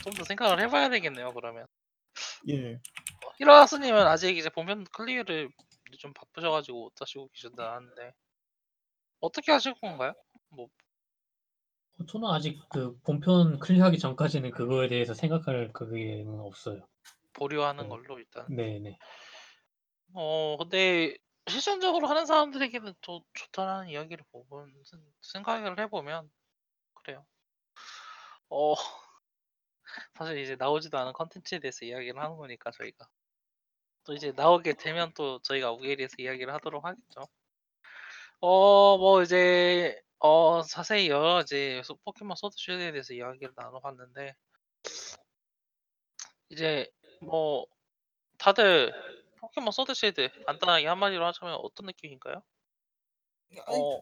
[0.03, 1.67] 좀 더 생각을 해봐야 되겠네요 그러면.
[2.51, 2.79] 예.
[3.39, 5.51] 히라스님은 아직 이제 본편 클리어를
[5.99, 8.13] 좀 바쁘셔가지고 못 하시고 계신다 하는데
[9.21, 10.13] 어떻게 하실 건가요?
[10.51, 10.69] 뭐
[12.01, 16.87] 어, 저는 아직 그 본편 클리어하기 전까지는 그거에 대해서 생각할 그게는 없어요.
[17.35, 17.89] 보류하는 네.
[17.89, 18.47] 걸로 일단.
[18.49, 18.99] 네네.
[20.15, 21.17] 어 근데
[21.49, 26.31] 실전적으로 하는 사람들에게는 또 좋다라는 이야기를 보면 생- 생각을 해보면
[26.95, 27.27] 그래요.
[28.49, 28.75] 어
[30.15, 33.07] 사실 이제 나오지도 않은 컨텐츠에 대해서 이야기를 하는 거니까 저희가
[34.05, 37.29] 또 이제 나오게 되면 또 저희가 우기에 대해서 이야기를 하도록 하겠죠.
[38.41, 44.35] 어 뭐 이제 어 자세히 여러 이제 소- 포켓몬 소드 쉴드에 대해서 이야기를 나눠봤는데
[46.51, 46.91] 이제
[47.25, 47.67] 뭐
[48.39, 48.93] 다들
[49.41, 52.43] 포켓몬 소드쉴드 간단하게 한마디로 하자면 어떤 느낌인가요?
[53.69, 54.01] 어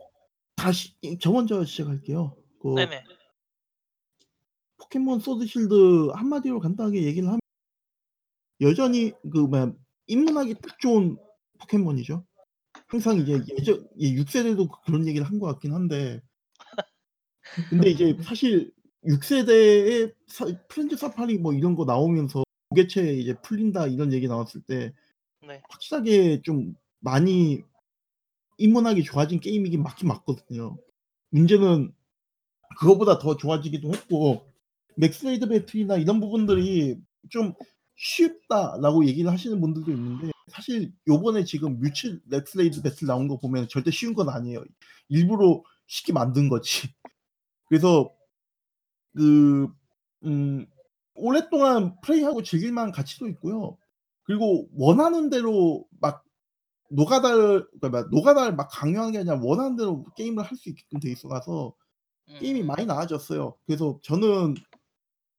[0.57, 2.37] 다시 저 먼저 시작할게요.
[2.61, 3.05] 그 네네
[4.79, 7.41] 포켓몬 소드 실드 한마디로 간단하게 얘기를 하면
[8.61, 9.73] 여전히 그 뭐야
[10.07, 11.17] 입문하기 딱 좋은
[11.61, 12.25] 포켓몬이죠.
[12.87, 16.21] 항상 이제 예전 예 6세대도 그런 얘기를 한 것 같긴 한데
[17.71, 18.73] 근데 이제 사실
[19.05, 24.93] 6세대에 사 Friends Safari 뭐 이런 거 나오면서" 무개체 이제 풀린다." 이런 얘기 나왔을 때
[25.47, 25.63] 네.
[25.69, 27.63] 확실하게 좀 많이
[28.59, 30.79] 입문하기 좋아진 게임이긴 맞긴 맞거든요.
[31.31, 31.93] 문제는
[32.79, 34.47] 그거보다 더 좋아지기도 했고
[34.97, 36.99] Max Raid Battle이나 이런 부분들이
[37.31, 37.55] 좀
[37.97, 43.69] 쉽다라고 얘기를 하시는 분들도 있는데 사실 요번에 지금 뮤츠 Max Raid Battle 나온 거 보면
[43.69, 44.65] 절대 쉬운 건 아니에요.
[45.09, 46.89] 일부러 쉽게 만든 거지.
[47.69, 48.15] 그래서
[49.15, 49.83] 그
[50.25, 50.67] 음
[51.15, 53.79] 오랫동안 플레이하고 즐길 만한 가치도 있고요.
[54.25, 56.25] 그리고 원하는 대로 막
[56.91, 61.11] 노가다를 그러니까 막 노가다를 막 강요하는 게 아니라 원하는 대로 게임을 할 수 있게끔 돼
[61.13, 61.75] 있어 가서
[62.41, 62.67] 게임이 음.
[62.69, 63.57] 많이 나아졌어요.
[63.67, 64.55] 그래서 저는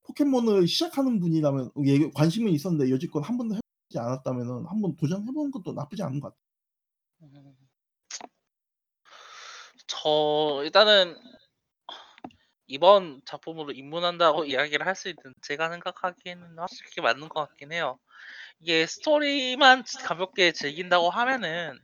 [0.04, 3.60] 포켓몬을 시작하는 분이라면 예 관심은 있었는데 여지껏 한 번도 해
[3.90, 6.42] 보지 않았다면은 한번 도전해 보는 것도 나쁘지 않은 것 같아요.
[7.24, 7.56] 음.
[9.88, 11.16] 저 일단은
[12.74, 18.00] 이번 작품으로 입문한다고 이야기를 할 수 있는 제가 생각하기에는 확실히 맞는 것 같긴 해요.
[18.60, 21.80] 이게 스토리만 가볍게 즐긴다고 하면은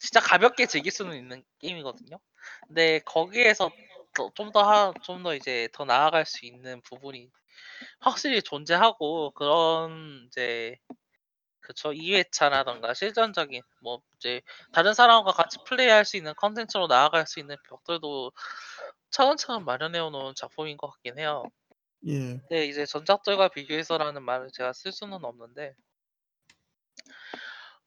[0.00, 2.18] 진짜 가볍게 즐길 수는 있는 게임이거든요.
[2.68, 3.70] 근데 거기에서
[4.34, 7.30] 좀더하좀더 이제 더 나아갈 수 있는 부분이
[8.00, 10.76] 확실히 존재하고 그런 이제
[11.60, 11.92] 그쵸.
[11.92, 14.42] 2회차라든가 실전적인 뭐 이제
[14.72, 18.32] 다른 사람과 같이 플레이할 수 있는 콘텐츠로 나아갈 수 있는 벽들도
[19.12, 21.44] 차근차근 마련해 놓은 작품인 것 같긴 해요.
[22.06, 22.40] 예.
[22.48, 25.74] 근데 이제 전작들과 비교해서라는 말을 제가 쓸 수는 없는데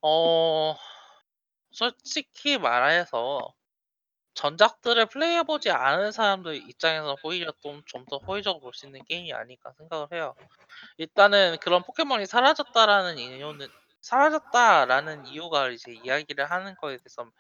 [0.02, 0.76] 어
[1.72, 3.54] 솔직히 말해서
[4.36, 10.08] 전작들을 플레이해 보지 않은 사람들 입장에서 오히려 좀좀더 호의적으로 볼 수 있는 게임이 아닐까 생각을
[10.14, 10.36] 해요.
[10.98, 13.68] 일단은 그런 포켓몬이 사라졌다라는 이유는
[14.02, 17.32] 사라졌다라는 이유가 이제 이야기를 하는 거에 대해서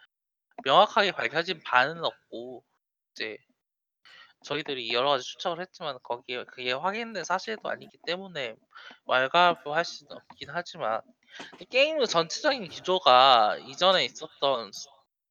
[0.66, 2.66] 명확하게 밝혀진 바는 없고
[3.16, 3.38] 이제
[4.46, 8.56] 저희들이 여러 가지 추측을 했지만 거기에 그게 확인된 사실도 아니기 때문에
[9.06, 11.02] 왈가왈부할 수는 없긴 하지만
[11.60, 14.88] 이 게임의 전체적인 기조가 이전에 있었던 스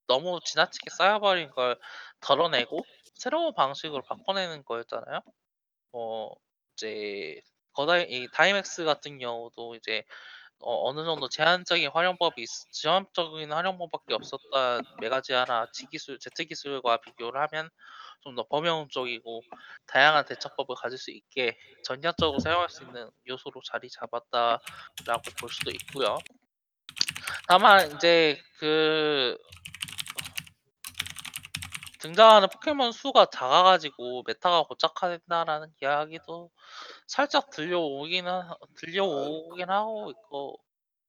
[0.08, 1.78] 너무 지나치게 쌓여버린 걸
[2.20, 2.80] 덜어내고
[3.14, 5.20] 새로운 방식으로 바꿔내는 거였잖아요.
[5.92, 6.30] 어
[6.76, 7.40] 이제
[7.74, 10.04] 거다이 이 다이맥스 같은 경우도 이제
[10.60, 17.40] 어 어느 정도 제한적인 활용법이 있 제한적인 활용법밖에 없었던 메가지아나 G 기술 Z 기술과 비교를
[17.42, 17.70] 하면
[18.24, 19.42] 좀 더 범용적이고
[19.86, 26.18] 다양한 대처법을 가질 수 있게 전략적으로 사용할 수 있는 요소로 자리 잡았다라고 볼 수도 있고요.
[27.46, 29.36] 다만 인제 그
[32.00, 36.50] 등장하는 포켓몬 수가 작아 가지고 meta가 고착화된다라는 이야기도
[37.06, 40.58] 살짝 들려오기는 하 들려오긴 하고 있고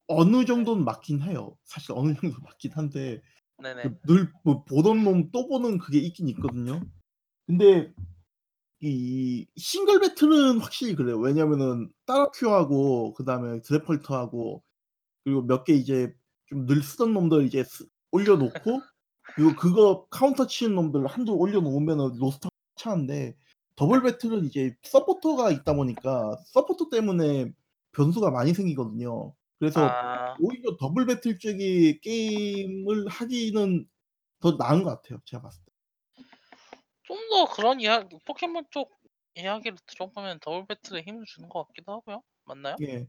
[0.08, 1.56] 어느 정도는 맞긴 해요.
[1.64, 3.20] 사실 어느 정도 맞긴 한데.
[3.58, 6.80] 그 늘뭐 보던 놈 또 보는 그게 있긴 있거든요.
[7.46, 7.92] 근데
[8.80, 11.18] 이 single battle은 확실히 그래요.
[11.18, 14.62] 왜냐면은 따라큐하고 그다음에 드래펄트하고
[15.24, 16.14] 그리고 몇 개 이제
[16.48, 18.80] 좀 늘 쓰던 놈들 이제 쓰 올려 놓고
[19.36, 23.36] 그리고 그거 카운터 치는 놈들 한두 올려 놓으면은 로스터 차는데
[23.76, 27.52] 더블 배틀은 이제 서포터가 있다 보니까 서포터 때문에
[27.92, 29.34] 변수가 많이 생기거든요.
[29.58, 30.36] 그래서 아.
[30.40, 33.86] 오히려 더블 배틀 쪽이 게임을 하기는
[34.40, 35.65] 더 나은 것 같아요, 제가 봤을 때.
[37.06, 38.92] 좀 더 그런 이야기 포켓몬 쪽
[39.34, 42.22] 이야기를 들어보면 더블 배틀에 힘을 주는 것 같기도 하고요.
[42.44, 42.76] 맞나요?
[42.82, 43.06] 예.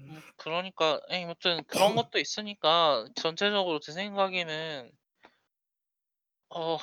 [0.00, 4.90] 음 그러니까 예 아무튼 그런 것도 있으니까 전체적으로 제 생각에는
[6.50, 6.78] 어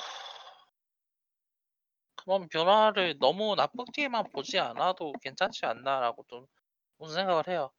[2.16, 6.46] 그런 변화를 너무 나쁘게만 보지 않아도 괜찮지 않나라고 좀
[7.08, 7.70] 생각을 해요.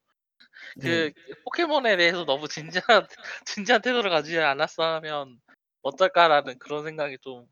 [0.77, 1.11] 네.
[1.11, 3.07] 그 포켓몬에 대해서 너무 진지한
[3.45, 5.39] 진지한 태도를 가지지 않았으면
[5.81, 7.47] 어떨까라는 그런 생각이 좀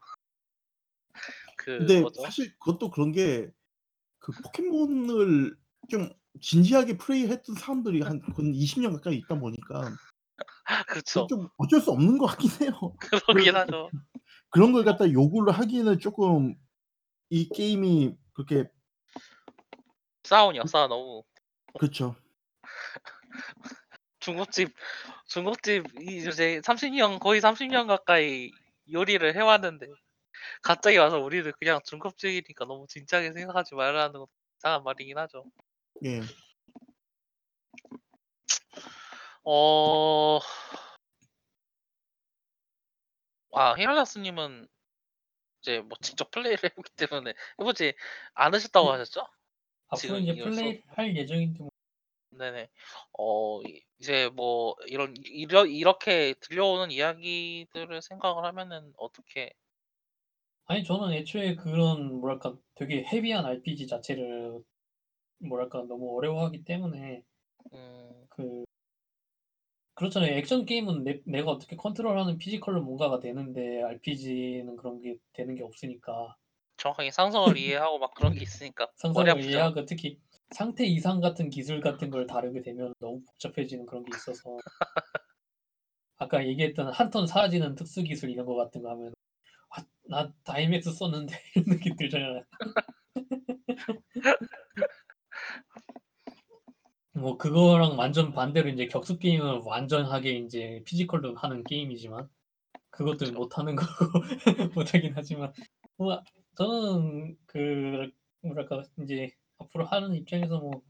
[1.57, 2.22] 그 근데 뭐죠?
[2.22, 3.52] 사실 그것도 그런 게
[4.19, 5.56] 그 포켓몬을
[5.89, 6.10] 좀
[6.41, 9.95] 진지하게 플레이했던 사람들이 한 근 20년 가까이 있다 보니까.
[10.88, 12.72] 그건 좀 어쩔 수 없는 것 같긴 해요.
[13.11, 13.89] 그러긴 하죠.
[14.49, 16.56] 그런 걸 갖다 요구를 하기에는 쪼끔
[17.30, 18.69] 이 게임이 그렇게
[20.23, 21.23] 싸운 역사가 너무
[21.80, 22.15] 그쵸.
[24.19, 24.73] 중국집
[25.27, 28.52] 중국집 이 이제 30년 거의 30년 가까이
[28.91, 29.88] 요리를 해 왔는데
[30.62, 35.46] 갑자기 와서 우리를 그냥 중국집이니까 너무 진지하게 생각하지 말라는 것도 이상한 말이긴 하죠.
[36.06, 36.22] 예.
[39.44, 40.40] 어
[43.54, 44.68] 아 히랄라스 님은
[45.62, 47.94] 이제 뭐 직접 플레이를 해 보기 때문에 해 보지
[48.36, 49.00] 않으셨다고 네.
[49.00, 49.28] 하셨죠?
[49.88, 51.70] 앞으로 지금 이제 플레이를 할 예정인데 뭐
[52.32, 52.70] 네네.
[53.20, 59.54] 어 이 이제 뭐 이런 이러 이렇게 들려오는 이야기들을 생각을 하면은 어떻게
[60.68, 64.61] 아니 저는 애초에 그런 뭐랄까 되게 헤비한 RPG 자체를
[65.39, 67.23] 뭐랄까 너무 어려워하기 때문에
[67.73, 68.65] 음, 그
[69.95, 70.35] 그렇잖아요.
[70.35, 76.35] 액션 게임은 내, 내가 어떻게 컨트롤하는 피지컬로 뭔가가 되는데 RPG는 그런 게 되는 게 없으니까
[76.76, 79.49] 정확하게 상성을 이해하고 막 그런 게 있으니까 머리 상당히 아프죠.
[79.49, 80.19] 이해하고 특히
[80.52, 84.57] 상태 이상 같은 기술 같은 걸 다루게 되면 너무 복잡해지는 그런 게 있어서
[86.18, 89.14] 아까 얘기했던 한턴 사라지는 특수 기술 이런 거 같은 거 하면
[89.69, 92.44] 아, 나 다이맥스 썼는데 이런 느낌 들잖아요.
[97.14, 102.30] 뭐 그거랑 완전 반대로 이제 격투 게임은 완전하게 이제 피지컬로 하는 게임이지만
[102.91, 103.34] 그것도 그쵸.
[103.34, 104.06] 못하는 거고
[104.76, 105.52] 못 하긴 하지만
[105.98, 106.22] 뭐
[106.56, 108.11] 저는 그
[108.41, 110.81] 뭐랄까 이제 앞으로 하는 입장에서 뭐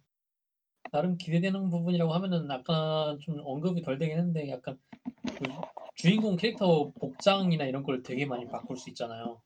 [0.92, 4.80] 나름 기대되는 부분이라고 하면은 아까 좀 언급이 덜 되긴 했는데 약간
[5.38, 5.44] 그
[5.98, 9.42] 주인공 캐릭터 복장이나 이런 걸 되게 많이 바꿀 수 있잖아요.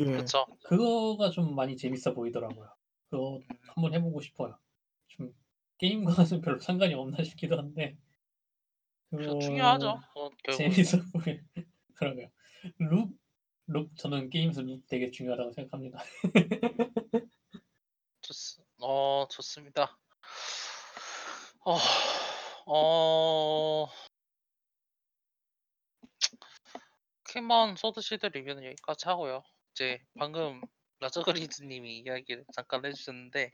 [0.00, 0.04] 예.
[0.16, 0.46] 그쵸.
[0.64, 2.70] 그거가 좀 많이 재밌어 보이더라고요.
[3.10, 4.58] 그거 음, 한번 해보고 싶어요.
[5.08, 5.34] 좀
[5.78, 7.98] 게임과는 별로 상관이 없나 싶기도 한데
[9.10, 10.00] 그 그거 중요하죠.
[10.14, 12.30] 어, 결국 재밌어 보이더라고요.
[12.78, 13.10] 룩,
[13.66, 16.02] 룩 저는 게임에서 룩 되게 중요하다고 생각합니다.
[18.22, 18.32] 좋,
[18.80, 19.98] 어, 좋습니다.
[21.66, 21.76] 어,
[22.66, 23.88] 어,
[27.36, 29.42] 포켓몬 소드시드 리뷰는 여기까지 하고요.
[29.72, 30.62] 이제 방금
[31.00, 33.50] 라저그리즈님이 이야기를 잠깐 해주셨는데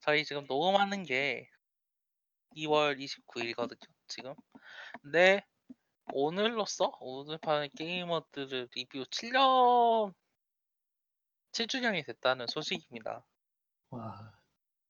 [0.00, 1.46] 저희 지금 녹음하는 게
[2.56, 3.86] 2월 29일이거든요.
[4.08, 4.34] 지금.
[5.02, 5.44] 근데
[6.14, 10.14] 오늘로써 오늘 판 게이머들을 리뷰 7년
[11.52, 13.26] 7주년이 됐다는 소식입니다.
[13.90, 14.32] 와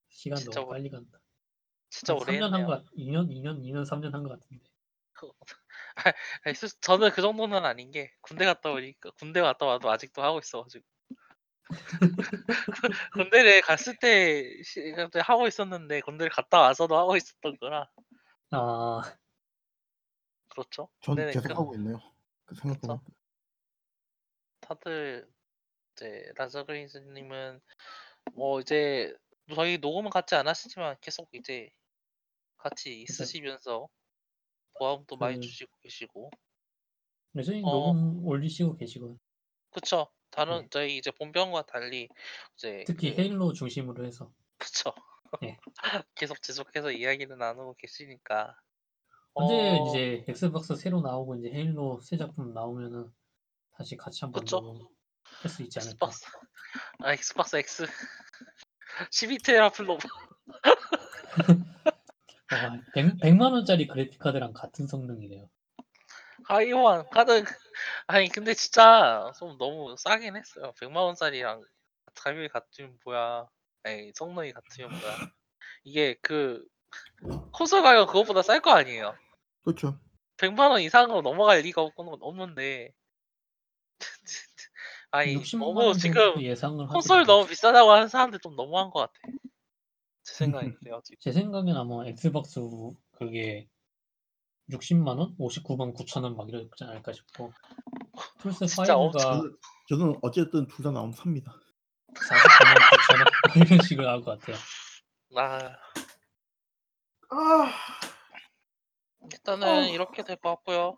[0.09, 1.19] 시간 진짜 너무 빨리 간다.
[1.91, 2.67] 진짜 한 오래 3년 한 했네요.
[2.67, 4.65] 것 같, 2년, 2년, 2년, 3년 한 것 같은데.
[6.45, 10.39] 아니, 스- 저는 그 정도는 아닌 게 군대 갔다 오니까 군대 갔다 와도 아직도 하고
[10.39, 10.85] 있어가지고
[13.15, 17.89] 군대를 갔을 때 시- 그때 하고 있었는데 군대를 갔다 와서도 하고 있었던 거라
[18.51, 19.03] 아,
[20.49, 20.89] 그렇죠.
[21.01, 22.01] 전 군대는 계속 그- 하고 있네요.
[22.45, 23.01] 그 생각보다.
[24.61, 25.27] 다들
[25.93, 27.61] 이제 라저그리즈님은
[28.35, 29.15] 뭐 이제
[29.55, 31.71] 저희 녹음은 같이 안 하시지만 계속 이제
[32.59, 33.89] 같이 있으시면서
[34.83, 36.31] 도움도 많이 그- 주시고 계시고
[37.37, 37.71] 여전히 어.
[37.71, 39.19] 녹음 올리시고 계시고
[39.71, 40.09] 그쵸.
[40.31, 40.69] 다른 네.
[40.71, 42.09] 저희 이제 본병과 달리
[42.57, 44.93] 이제 특히 그- 헤일로 중심으로 해서 그쵸.
[45.41, 45.59] 네.
[46.15, 48.59] 계속 지속해서 이야기를 나누고 계시니까.
[49.35, 53.11] 언제 어, 이제 엑스박스 새로 나오고 이제 헤일로 새 작품 나오면은
[53.73, 54.61] 다시 같이 한번 그쵸.
[54.61, 56.07] 녹음할 수 있지 않을까.
[56.07, 56.27] 엑스박스,
[57.01, 57.87] 아 엑스박스 X
[59.11, 59.97] 12 teraflops
[62.53, 65.49] 와, 100, 100 만 원짜리 그래픽 카드랑 같은 성능이래요.
[66.45, 67.45] 하이엔드 카드
[68.07, 70.73] 아니 근데 진짜 좀 너무 싸긴 했어요.
[70.81, 71.63] 100만 원짜리랑
[72.15, 73.47] 가격이 같으면 뭐야?
[73.85, 75.31] 아니 성능이 같으면 뭐야?
[75.85, 76.65] 이게 그
[77.53, 79.15] 콘솔 가격 그것보다 쌀 거 아니에요.
[79.65, 79.99] 그렇죠.
[80.37, 82.93] 100만 원 이상으로 넘어갈 리가 없, 없는데
[85.13, 87.25] 아니 60만 너무 원 지금 예상을 콘솔.
[87.25, 89.13] 너무 비싸다고 하는 사람들 좀 너무한 것 같아.
[90.25, 91.19] 제 생각이 그래요 지금.
[91.21, 92.61] 제 생각엔 아마 엑스박스
[93.13, 93.69] 그게
[94.71, 97.53] 60만 원, 59만 9천 원 막 이러지 않을까 싶고
[98.39, 99.57] 플스 진짜 5가 저는,
[99.89, 101.53] 저는 어쨌든 둘 다 나오면 삽니다.
[102.15, 104.57] 49만 9천 원 이런 식으로 나올 것 같아요.
[105.37, 105.77] 아
[107.31, 107.73] 아,
[109.33, 109.83] 일단은 어.
[109.89, 110.97] 이렇게 될 것 같고요.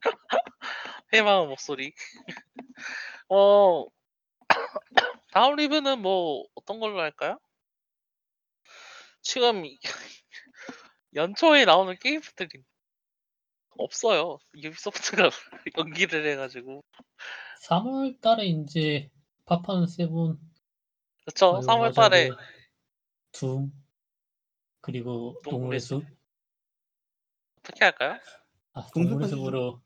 [1.12, 1.92] 해마음 목소리.
[3.28, 3.86] 어
[5.32, 7.38] 다음 리뷰는 뭐 어떤 걸로 할까요?
[9.28, 9.78] 지금 이-
[11.14, 12.64] 연초에 나오는 게임들이
[13.76, 14.38] 없어요.
[14.56, 15.28] 유비소프트가
[15.76, 16.82] 연기를 해가지고
[17.68, 19.10] 3월 달에 이제
[19.44, 20.38] 파판 seven,
[21.26, 21.60] 그렇죠.
[21.60, 22.30] 3월 달에
[23.32, 23.70] 둠
[24.80, 26.02] 그리고 동물의 숲,
[27.58, 28.18] 어떻게 할까요?
[28.72, 29.28] 아, 동물의.
[29.28, 29.82] 숲으로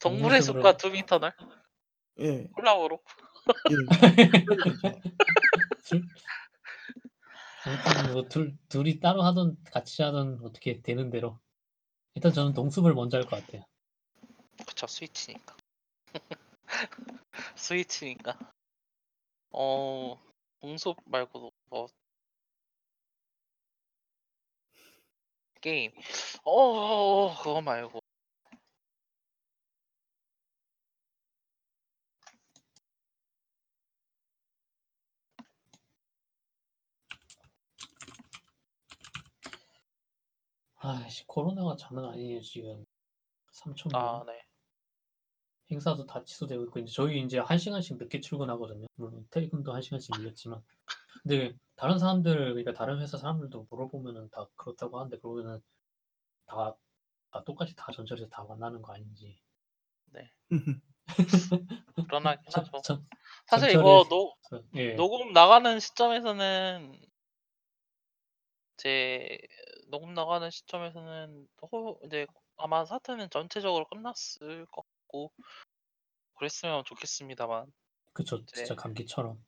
[0.00, 1.32] 동물의 숲과 숲으로- 둠 이터널
[2.20, 3.00] 예, 콜라보로.
[3.70, 3.74] 예.
[5.88, 6.06] 둘-
[7.64, 11.38] 아무튼 뭐 둘, 둘이 따로 하던 같이 하던 어떻게 되는 대로
[12.14, 13.64] 일단 저는 동숲을 먼저 할 것 같아요.
[14.66, 15.56] 그쵸 스위치니까.
[17.56, 18.38] 스위치니까.
[19.50, 20.20] 어
[20.60, 21.86] 공속 말고도 뭐
[25.60, 25.92] 게임.
[26.44, 28.00] 어 그거 말고
[40.86, 42.84] 아씨 코로나가 장난 아니에요 지금
[43.52, 44.42] 3천 명 아 네.
[45.70, 48.86] 행사도 다 취소되고 있고 이제 저희 이제 한 시간씩 늦게 출근하거든요.
[48.94, 50.62] 물론 퇴근도 한 시간씩 밀렸지만
[51.24, 55.60] 근데 다른 사람들 그러니까 다른 회사 사람들도 물어보면은 다 그렇다고 하는데 그러면은
[56.46, 56.76] 다,
[57.32, 59.40] 다 똑같이 다 전철에서 다 만나는 거 아닌지.
[62.08, 62.80] 불안하긴 전- 하죠.
[62.82, 63.06] 전-
[63.46, 64.34] 사실 전철에- 이거 노,
[64.76, 64.94] 예.
[64.94, 66.96] 녹음 나가는 시점에서는
[68.76, 69.38] 제
[69.88, 72.26] 녹음 나가는 시점에서는 호, 이제
[72.56, 75.32] 아마 사태는 전체적으로 끝났을 것 같고
[76.36, 77.72] 그랬으면 좋겠습니다만
[78.12, 78.38] 그쵸.
[78.38, 78.44] 네.
[78.46, 79.44] 진짜 감기처럼.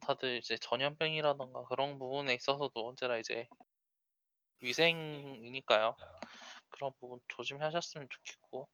[0.00, 3.46] 다들 이제 전염병이라던가 그런 부분에 있어서도 언제나 이제
[4.60, 5.96] 위생이니까요.
[6.70, 8.68] 그런 부분 조심하셨으면 좋겠고.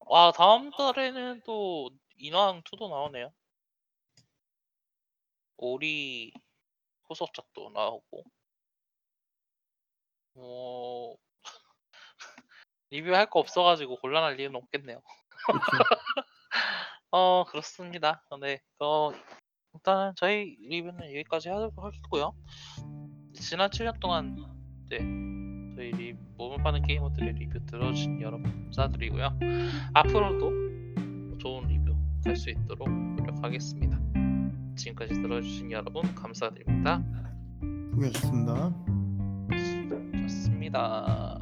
[0.00, 3.32] 와 다음 달에는 또 인왕 2도 나오네요.
[5.56, 6.32] 오리
[7.08, 8.24] 후속작도 나오고.
[10.34, 11.16] 뭐
[12.90, 15.00] 리뷰할 거 없어가지고 곤란할 일은 없겠네요.
[17.10, 18.24] 어 그렇습니다.
[18.40, 19.12] 네, 어
[19.74, 22.34] 일단 저희 리뷰는 여기까지 하겠고요.
[23.34, 24.36] 지난 7년 동안
[24.88, 24.98] 네
[25.76, 29.38] 저희 리 몸을 파는 게이머들의 리뷰 들어주신 여러분 감사드리고요.
[29.94, 31.94] 앞으로도 좋은 리뷰
[32.24, 33.98] 할 수 있도록 노력하겠습니다.
[34.76, 37.02] 지금까지 들어주신 여러분 감사드립니다.
[37.92, 38.93] 수고하셨습니다.
[40.74, 41.33] した。